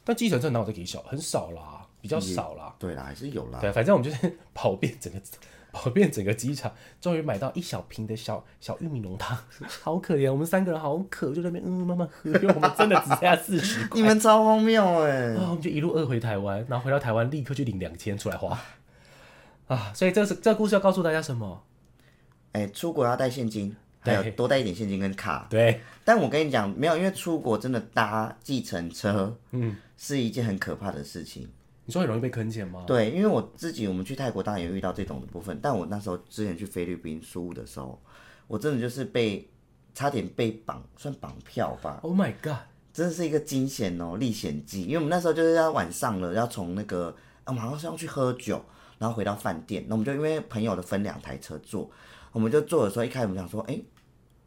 [0.02, 2.74] 但计程车哪有在给小，很少啦，比较少啦。
[2.78, 3.59] 对啦，还是有啦。
[3.61, 5.20] 对，反正我们就是 跑遍整个
[5.77, 6.72] 跑遍整个机场，
[7.03, 9.37] 终于买到一小瓶的小小玉米浓汤，
[9.83, 13.91] 好可怜，我们三个人好渴，就在那边嗯慢慢喝，因为我们真的只剩下四十块。
[14.01, 18.59] 你们超荒谬哎、啊，我们就一路饿回台湾，然后回到台湾立刻去领两千出来花。
[19.66, 21.62] 啊，所以这是这个故事要告诉大家什么？
[22.53, 25.47] 哎、出国要带现金，还有对多带一点现金跟卡。
[25.51, 31.47] 对，但我跟你讲，没有，因为出国真的搭计程车，嗯，是一件很可怕的事情。
[31.87, 32.84] 你说很容易被坑钱吗？
[32.87, 37.99] 对，因为我自己我们去泰国当然也遇到这种的部分，但我那时候之前去菲律宾苏的时候，
[38.49, 39.49] 我真的就是被
[39.95, 42.57] 差点被绑，算绑票吧，，Oh my god，
[42.93, 44.82] 真的是一个惊险哦，历险记。
[44.82, 47.14] 因为我们那时候就是要晚上了，要从那个
[47.45, 48.61] 啊，我们好像是要去喝酒，
[48.99, 51.89] 然后回到饭店，那我们就因为朋友的分两台车坐，
[52.32, 53.80] 我们就坐的时候，一开始我们想说，哎、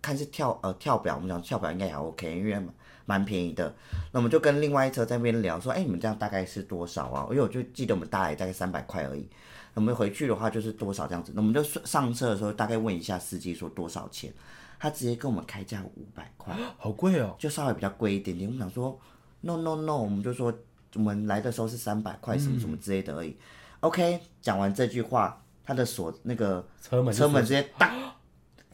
[0.02, 2.74] 看是跳呃跳表，我们想跳表应该也还 OK，因为蛮
[3.06, 3.74] 蛮便宜的。
[4.12, 7.28] 那我们就跟另外一车在那边聊说，哎、你们这样大概是多少啊？
[7.30, 9.28] 因为我就记得我们大概大概三百块而已。
[9.76, 14.34] 我们回去的话就是多少这样子，那我们就上车的时候大概问一下司机说多少钱，
[14.80, 16.54] 他直接跟我们开价五百块。
[16.78, 17.36] 好贵哦。
[17.40, 18.50] 就稍微比较贵一点点。
[18.50, 19.00] 我们想说
[19.42, 20.54] ，no no no，我们就说
[20.96, 23.38] 我们来的时候是三百块，什么什么之类的而已。
[23.82, 27.90] OK，讲完这句话，他的锁那个车门车门直接当，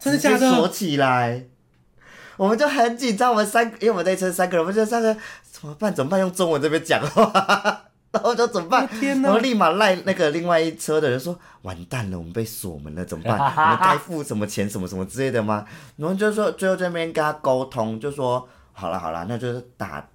[0.06, 1.46] 真的假的直接锁起来。
[2.38, 5.94] 我们就很紧张，我们三，因为我们那车三个人，我们就三个人怎么办？
[5.94, 6.20] 怎么办？
[6.20, 7.32] 用中文这边讲话，
[8.12, 8.86] 然后就怎么办？
[8.88, 13.40] 天哪然后立马赖那个另外一车的人说：“完蛋了，我们被锁门了，怎么办？
[13.56, 20.06] 我们该付什么钱，什么什么之类的吗？”然后就说最后这边跟他沟通，就说：“好了好了，那就是打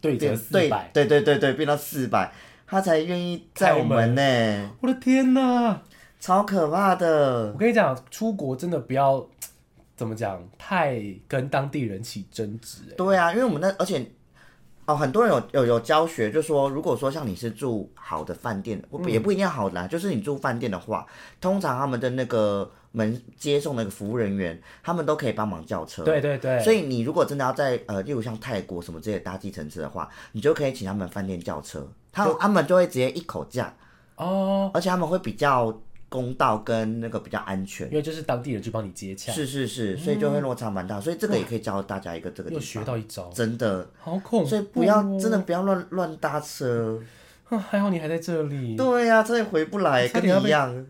[0.00, 2.32] 对折变对四百，对对对对，变到四百，
[2.66, 4.70] 他才愿意载我们呢。
[4.80, 5.82] 我的天哪！
[6.20, 7.58] 超可怕的我。
[7.58, 9.26] 跟你讲，出国真的不要
[9.96, 12.94] 怎么讲，太跟当地人起争执、欸。
[12.94, 14.06] 对啊，因为我们那而且
[14.86, 21.06] 哦，很多人有有有教学，就说如果说像你是住好的饭店，不也不一定要好的啦，就是你住饭店的话，
[21.40, 26.02] 通常他们的那个门接送那个服务人员，他们都可以帮忙叫车。
[26.02, 33.72] 对对对，所以你如果真的要在呃，例如像泰国什么这些搭计程车的话，你就可以请他们饭店叫车，他他们就会直接一口价，
[34.16, 35.72] 哦，而且他们会比较
[36.10, 37.88] 公道跟那个比较安全。
[37.88, 44.48] 因为就是当地人去帮你接洽，是是是，所以就会落差蛮大，所以这个也可以教大家一个这个地又，学到一招，真的，好恐怖、哦！
[44.48, 47.00] 所以不要真的不要乱乱搭车。
[47.48, 50.86] 啊，还好你还在这里，对呀、这也回不来，跟你一样。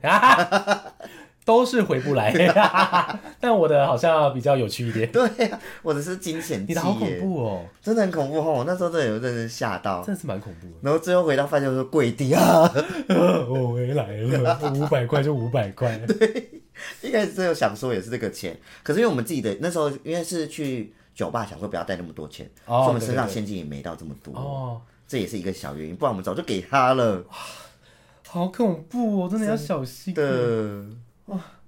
[1.44, 2.32] 都是回不来，
[3.40, 5.10] 但我的好像比较有趣一点。
[5.10, 8.52] 对呀、我的是惊险记你的好恐，怖哦，真的很恐怖哦！
[8.58, 10.74] 我那时候真的有认真吓到，真的是蛮恐怖的。
[10.82, 12.70] 然后最后回到饭店说跪地啊，
[13.48, 15.96] 我 回来了，五百块就五百块。
[16.06, 16.62] 对
[17.02, 27.24] 一开始真的想说也是这个钱，可是因为我们自己的那时候因为是去酒吧，想说不要带那么多钱，哦所以我们身上对对对现金也没到这么多，哦，这也是一个小原因，不然我们早就给他了
[28.28, 30.14] 好恐怖哦，真的要小心。
[30.14, 30.84] 的。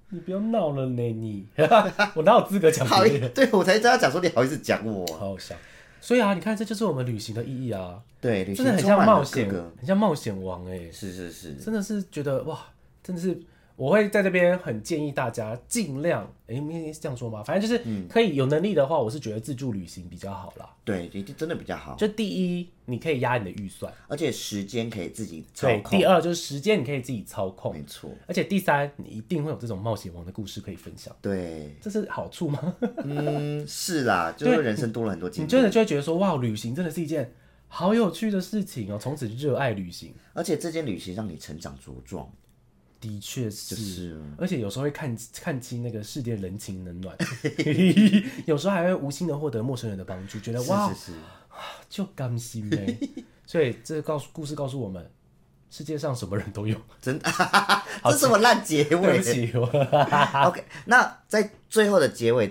[0.09, 1.47] 你不要闹了呢，你，
[2.15, 5.55] 我哪有资格讲好别人？，对我才这样讲说你好意思讲我，好好笑。
[5.99, 12.59] 所以啊，你看，这就是我们旅行的意义啊，对，旅真的很像冒险个，很像冒险王哎，是是是，真的是觉得哇，
[13.01, 13.41] 真的是，
[13.75, 17.43] 我会在这边很建议大家尽量，哎、应该是这样说吗？
[17.43, 20.69] 反正就是嗯可以有能力的话，我是觉得自助旅行比较好啦。
[20.83, 32.75] 对，一定真的比较好，就第一，你可以压你的预算；而且时间可以自己操对，控第，二就是时间你可以自己操控；没错，而且第三，你一定会有这种冒险王的故事可以分享，对，这是好处吗？
[33.03, 37.33] 嗯，是啦， 就是人生多了很多经历，你真的就会觉得说，哇，旅行真的是一件
[37.67, 40.13] 好有趣的事情哦，从此热爱旅行。
[40.33, 42.29] 而且这件旅行让你成长茁壮，
[43.03, 47.17] 的确是，是而且有时候会看看清那个世界人情冷暖，
[48.47, 51.17] 有时候还会无心的获得陌生人的帮助，觉得哇是，是是，
[51.89, 52.97] 就甘心呗。
[53.45, 55.05] 所以这告诉故事告诉我们，
[55.69, 56.79] 世界上什么人都有。
[57.01, 57.29] 真的，
[58.05, 59.65] 这什么烂结对尾不起，我
[60.47, 62.49] OK，那在最后的结尾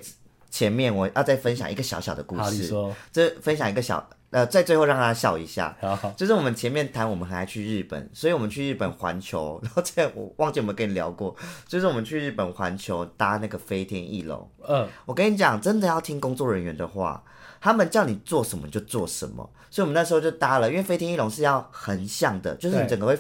[0.51, 5.77] 前面，我要再分享一个小小的故好，你事，说，这分享一个小呃，在最后让大家笑一下。
[5.81, 11.37] 好好，就是我们前面谈我们很爱去日本，所以我们去日本环球， 然后这我忘记有没有跟你聊过，
[11.69, 14.51] 就是我们去日本环球搭那个飞天翼龙。
[14.67, 17.23] 嗯，我跟你讲，真的要听工作人员的话，
[17.61, 19.49] 他们叫你做什么就做什么。
[19.71, 23.19] 所以我们那时候就搭了，因为飞天翼龙是要横向的，就是你整个会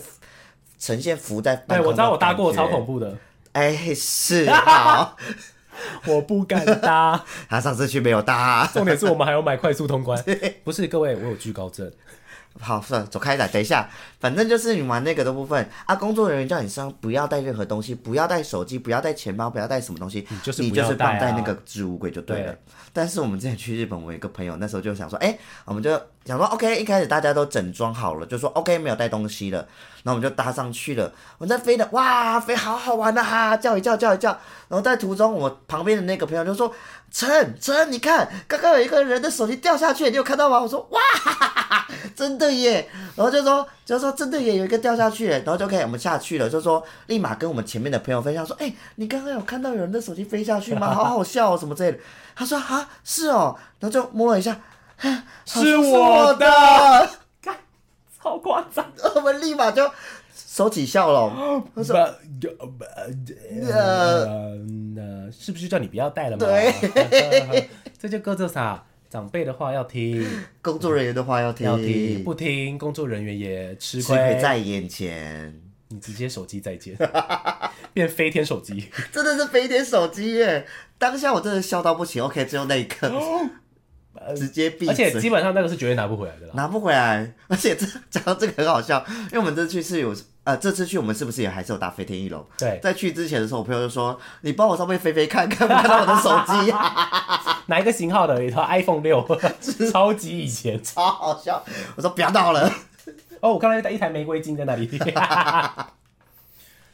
[0.79, 2.85] 呈现浮在半空对我知道我搭过，超恐。
[2.85, 3.17] 怖的，
[3.53, 5.17] 哎，是好，
[6.07, 7.23] 我不敢搭。
[7.49, 8.67] 他上次去没有搭。
[8.73, 10.23] 重点是我们还要买快速通关，
[10.65, 11.91] 不是各位，我有惧高症。
[12.61, 13.49] 好，算了，走开了。
[13.49, 13.89] 等一下，
[14.21, 22.53] 反正就是你玩那个的部分啊，工作人员叫你身上不要带任何东西，不要带手机，不要带钱包，不要带什么东西，你就是你就是不要带啊放在那个置物柜就对了。
[22.53, 22.59] 对
[22.93, 25.91] 但是我们之前去日本，我有一个朋友那时候就想说，哎、我们就
[26.27, 29.59] 想说，OK，一开始大家都整装好了，就说 OK 没有带东西了，
[30.03, 31.11] 然后我们就搭上去了。
[31.39, 34.31] 我们在飞的，哇，飞好好玩的哈，叫一叫叫一叫。
[34.69, 36.71] 然后在途中，我旁边的那个朋友就说，
[37.11, 40.61] 陈陈，你看刚刚有一个人的手机掉下去，你有看到吗？
[40.61, 41.01] 我说哇，
[42.15, 42.89] 真的耶。
[43.17, 50.95] 然后就说就说真的耶，有一个掉下去耶，然后就可以我们下去了，就说立马跟我们前面的朋友分享说，哎、你刚刚有看到有人的手机飞下去吗？
[50.95, 51.99] 好好笑哦，什么之类的。
[52.35, 54.59] 他说啊，是哦，然后就摸了一下，
[55.45, 56.47] 是我的，
[57.43, 57.57] 看，
[58.23, 58.91] 超夸张。
[59.15, 59.91] 我们立马就
[60.35, 61.63] 手起笑容。
[61.75, 61.97] 他说
[63.71, 64.57] ：“呃，
[65.31, 66.47] 是不是叫你不要带了嘛？
[66.47, 67.69] 对，
[68.01, 68.83] 这就够做啥？
[69.13, 70.27] 长辈的话要听，
[70.63, 74.17] 工作人员的话要听，要听，不听，工作人员也吃亏。
[74.41, 75.55] 在眼前，
[75.89, 76.97] 你直接手机再见，
[77.93, 78.89] 变飞天手机。
[79.13, 80.67] 真的是飞天手机耶！
[80.97, 82.23] 当下我真的笑到不行。
[82.23, 83.13] OK，只有那一刻，
[84.37, 85.21] 直接闭而且。
[85.21, 86.53] 基本上那个是绝对拿不回来的啦。
[86.55, 92.45] 拿不回来，而且这讲到这个很好笑，因为我们这次是有呃，这次去我们是不是也还是有搭飞天翼龙？
[92.59, 96.31] 对，在去之前的时候，我朋友就说：“你帮我上面飞飞看，看不看到我的手
[96.65, 98.45] 机、 啊哪一个型号的？
[98.45, 99.25] 一套 iPhone 六，
[99.93, 100.83] 超级以前。
[100.83, 102.69] 超好笑。”我说：“不要闹了。
[103.41, 104.89] 哦，我看到一台玫瑰金在那里。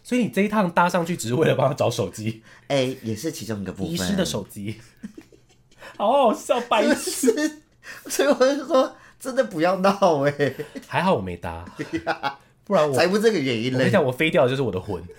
[0.03, 3.93] 所以你这一趟搭上去只是为了帮他找手机，”哎、也是其中一个部分。
[3.93, 4.79] 遗失的手机，
[5.97, 7.62] 好好笑，白痴。
[8.07, 10.55] 所以我就说，真的不要闹哎、
[10.86, 11.64] 还好我没搭，
[12.64, 13.74] 不然我才不这个原因嘞。
[13.74, 15.03] 我跟你讲，我飞掉的就是我的魂。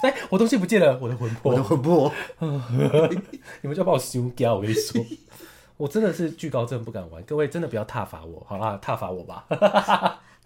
[0.00, 4.54] 哎，我东西不见了，我的魂魄我的，魂魄，你们就要把我修掉。
[4.54, 5.04] 我跟你说，
[5.76, 9.44] 我真的是惧高症不敢玩，各位真的不要挞伐我，好啦，挞伐我吧。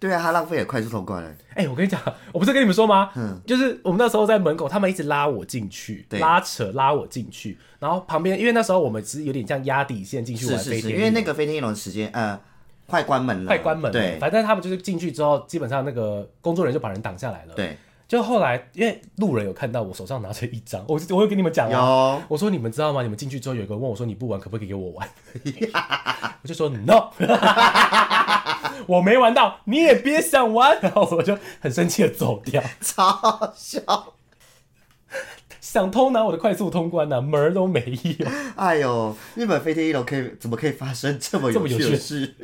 [0.03, 1.33] 对啊，他浪费也快速通关了。
[1.55, 2.01] 哎、我跟你讲，
[2.33, 3.13] 我不是跟你们说吗？
[3.15, 12.37] 嗯就是我们那时候在门口，他们一直拉我进去，拉扯拉我进去，然后旁边因为那时候我们是有点像压底线进去是是是，玩飞天翼龙，因为那个飞天翼龙的时间呃
[12.89, 17.79] 快关门了，快关门了，对反正他们就是进去之后，基本上那个工作人员就把人挡下来了。，对，
[18.13, 23.03] 就后来因为路人有看到我手上拿着一张，我我会跟你们讲啊，我说你们知道吗？
[23.03, 25.09] 你们进去之后有一个人问我说你不玩可不可以给我玩？
[26.43, 27.09] 我就说 no，
[28.87, 32.63] 我没玩到，你也别想玩，然后我就很生气的走掉。
[32.83, 33.81] 超好笑。
[35.63, 42.35] 想偷拿我的快速通关呢、门儿都没有哎呦，日本飞天一楼可以怎么可以发生这么有趣这么有趣的事？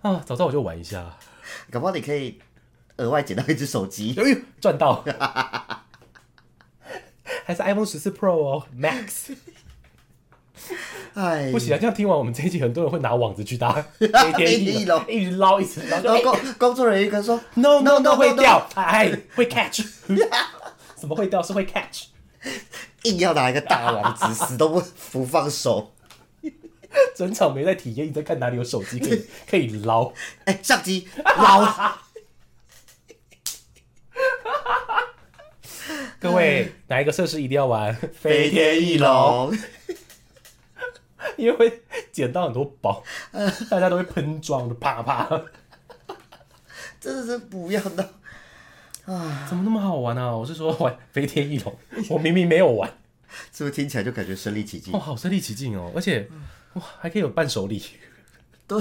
[0.00, 0.22] 啊！
[0.24, 1.18] 早知道我就玩一下，
[1.70, 2.38] 搞不好你可以
[2.98, 4.14] 额外捡到一只手机。
[4.16, 5.04] 哎呦赚到，
[7.44, 9.34] 还是 iPhone 十四 Pro 哦，Max。
[11.14, 19.82] 哎，不行啊，这样听完我们这一集，很多人会拿网子去打飞天翼龙，一直捞，一直捞，然后工工作人员跟说 no no no, 会掉，哎会 catch，
[20.94, 21.42] 怎么会掉？
[21.42, 22.04] 是会 catch，
[23.04, 25.92] 硬要拿一个大网子，死都不不放手。
[27.14, 30.12] 整场没在体验，一直在看哪里有手机可以 可以捞。
[30.44, 31.94] 哎，相机捞，
[36.20, 37.94] 各位哪一个设施一定要玩？
[38.12, 39.52] 飞天翼，龙，
[41.36, 43.02] 因为会捡到很多宝，
[43.70, 45.28] 大家都会喷装的，啪啪。
[47.00, 48.14] 真的是不要的。
[49.48, 50.36] 怎么那么好玩啊？
[50.36, 51.78] 我是说玩飞天翼龙，
[52.10, 52.92] 我明明没有玩，
[53.52, 55.00] 是不是听起来就感觉身临其境哇，？
[55.00, 56.28] 好身临其境哦，而且
[56.74, 57.82] 哇还可以有伴手礼，
[58.66, 58.78] 对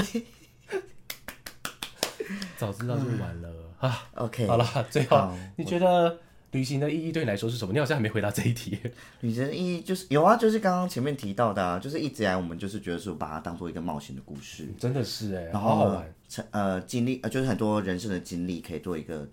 [2.57, 3.49] 早知道就玩了
[3.79, 4.07] 啊。
[4.15, 6.17] ，OK，好了，最后你觉得
[6.51, 7.73] 旅行的意义对你来说是什么？
[7.73, 8.77] 你好像还没回答这一题。
[9.21, 16.13] 旅行的意义就是有啊，就是刚刚前面提到的啊，就是一直以来我们就是觉得说把它当做一个冒险的故事，真的是哎，然后好好玩。
[16.29, 19.25] 成呃经历呃就是很多人生的经历可以做一个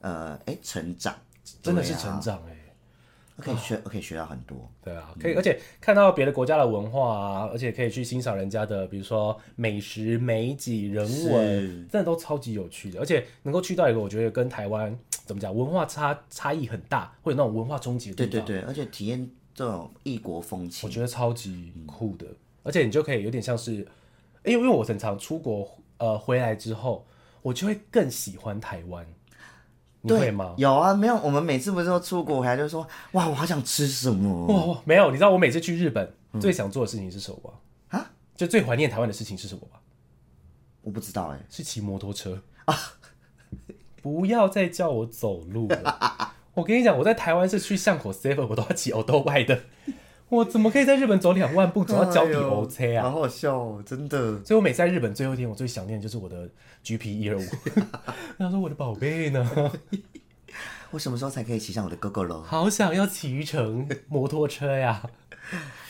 [0.00, 1.14] 呃哎成长，
[1.62, 2.55] 真的是成长哎、
[3.36, 4.70] 可以学可以学到很多。
[4.82, 12.98] 对啊，可以，而且看到别的国家的文化啊，而且可以去欣赏人家的，比如说美食、美景、人文，真的都超级有趣的。
[12.98, 22.26] 而且能够去到一个我觉得跟台湾怎么讲文化差差异很大，会有那种文化冲击的地方，对对对，而且体验这种异国风情我，觉得超级酷的。
[22.62, 23.86] 而且你就可以有点像是，因
[24.44, 27.06] 为因为我很常出国，呃，回来之后，
[27.42, 29.06] 我就会更喜欢台湾。
[30.06, 30.54] 你会对吗？
[30.56, 37.98] 有啊，没有，我们每次不是都出国回来就说，哇，我好想吃什么哇哇，没有，你知道我每次去日本、最想做的事情是什么吗？
[37.98, 38.10] 啊？
[38.36, 39.78] 就最怀念台湾的事情是什么吗？
[40.82, 42.40] 我不知道哎，是骑摩托车
[44.00, 46.32] 不要再叫我走路了。
[46.54, 49.60] 我跟你讲，我在台湾是去巷口 seven，我都要骑 o 多 y 的。
[50.28, 53.04] 我怎么可以在日本走两万步走到脚底哎呦 O C 啊？
[53.04, 54.42] 好好笑哦，真的。
[54.44, 56.48] 所以我每次在日本最后一天，我最想念的就是我的
[56.82, 57.42] GP 一二五。
[58.38, 59.72] 他说我的宝贝呢？
[60.90, 62.42] 我什么时候才可以骑上我的 GoGo 喽？
[62.42, 65.02] 好想要骑乘摩托车呀！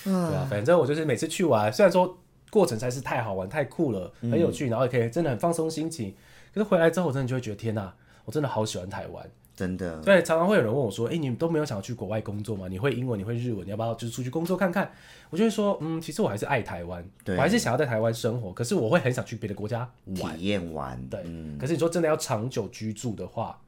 [0.05, 2.18] 对啊，反正我就是每次去玩，虽然说
[2.51, 6.14] 过程实在是太好玩、太酷了，很有趣，然后也可以真的很放松心情。
[6.53, 9.30] 可是回来之后，我真的就会觉得天哪，我真的好喜欢台湾。
[9.57, 12.68] 真的，对常常会有人问我说：“哎、你们都没有想要去国外工作吗？
[12.68, 14.92] 你会英文，你会日文，你要不要就是出去工作看看？”
[15.30, 17.36] 我就会说：“嗯，其实我还是爱台湾，对。
[17.36, 19.90] 我还是想要在台湾生活，可是我会很想去别的国家
[20.20, 20.36] 玩。
[20.36, 23.59] 体验完，对，嗯，可是你说真的要长久居住的话，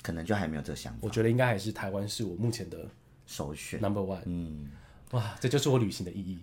[0.00, 0.98] 可能就还没有这个想法。
[1.02, 1.10] 我。
[1.10, 2.78] 觉得应该还是台湾是我目前的
[3.26, 4.20] 首选，number one。
[4.26, 4.70] 嗯，
[5.10, 6.38] 哇，这就是我旅行的意义，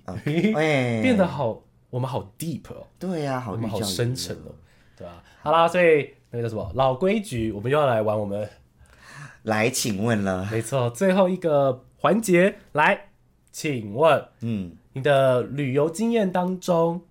[0.56, 4.54] 哎， 变得好，我们好 deep 哦，对呀，好我们好深沉哦，
[4.98, 8.48] 对吧、好啦，所以那个叫什么老规矩，我们又要来玩我们
[9.44, 13.10] 来，请问了，没错最后一个环节，来，
[13.52, 17.02] 请问嗯，你的旅游经验当中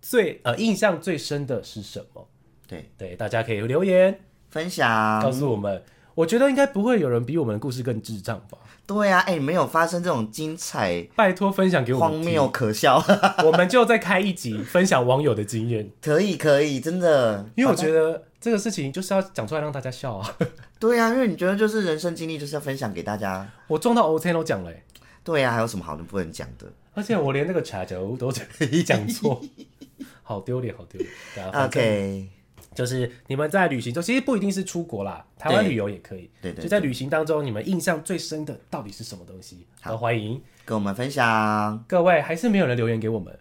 [0.00, 2.28] 最呃印象最深的是什么？
[2.66, 5.82] 对，对，大家可以留言分享告，诉我们。
[6.14, 8.58] 我觉得应该不会有人比我们的故事更智障吧？
[8.86, 13.02] 对呀，哎，没有发生这种精彩、拜托分享给我们荒谬、，可笑，
[13.44, 15.90] 我们就再开一集分享网友的经验。
[16.00, 20.36] 可以，可以，真的，因为我觉得这个事情就是要讲出来让大家笑啊！
[20.78, 24.82] 对呀，因为你觉得就是人生经历就是要分享给大家，我中到 O C 都讲了欸、
[25.22, 28.44] 对呀，还有什么好的不能讲的而且我连那个茶酒都讲
[28.84, 29.40] 讲错，
[30.22, 31.50] 好丢脸，好丢脸。
[31.64, 32.28] ？OK，
[32.74, 36.30] 就是你们在旅行中，其实不一定是出国啦，台湾旅游也可以。
[36.42, 39.66] 对对就在旅行当中，你们印象最深的到底是什么东西？
[39.80, 41.82] 好欢迎跟我们分享。
[41.88, 43.34] 各位，还是没有人留言给我们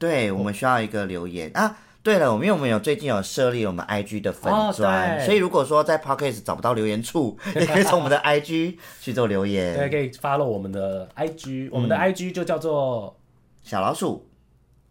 [0.00, 1.78] 对，我们需要一个留言啊。
[2.08, 5.26] 对了，我们因为我们有最近有设立我们 IG 的粉哦砖、对。
[5.26, 9.76] 所以如果说在 Podcast 找不到留言处，也可以从我们的 IG 去做留言。
[9.76, 11.98] 对，可以 follow 我们的 IG，我们的嗯。
[11.98, 13.14] IG 就叫做
[13.62, 14.26] 小老鼠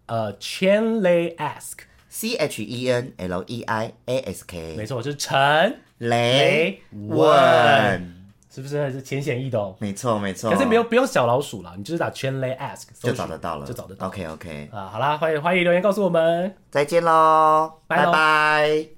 [0.05, 1.79] 呃，Chenley Ask。
[2.09, 8.16] C H E N L E I A S K，没错，就是陈，雷问问，
[8.57, 9.75] 是不是还是浅显易懂？
[9.79, 14.07] 没错没错，可是没有不用小老鼠啦，你就是打圈雷 ask 就找得到了，就找得到。
[14.07, 16.55] OK OK，啊，好啦，欢迎欢迎留言告诉我们。
[16.71, 18.96] 再见喽，拜拜。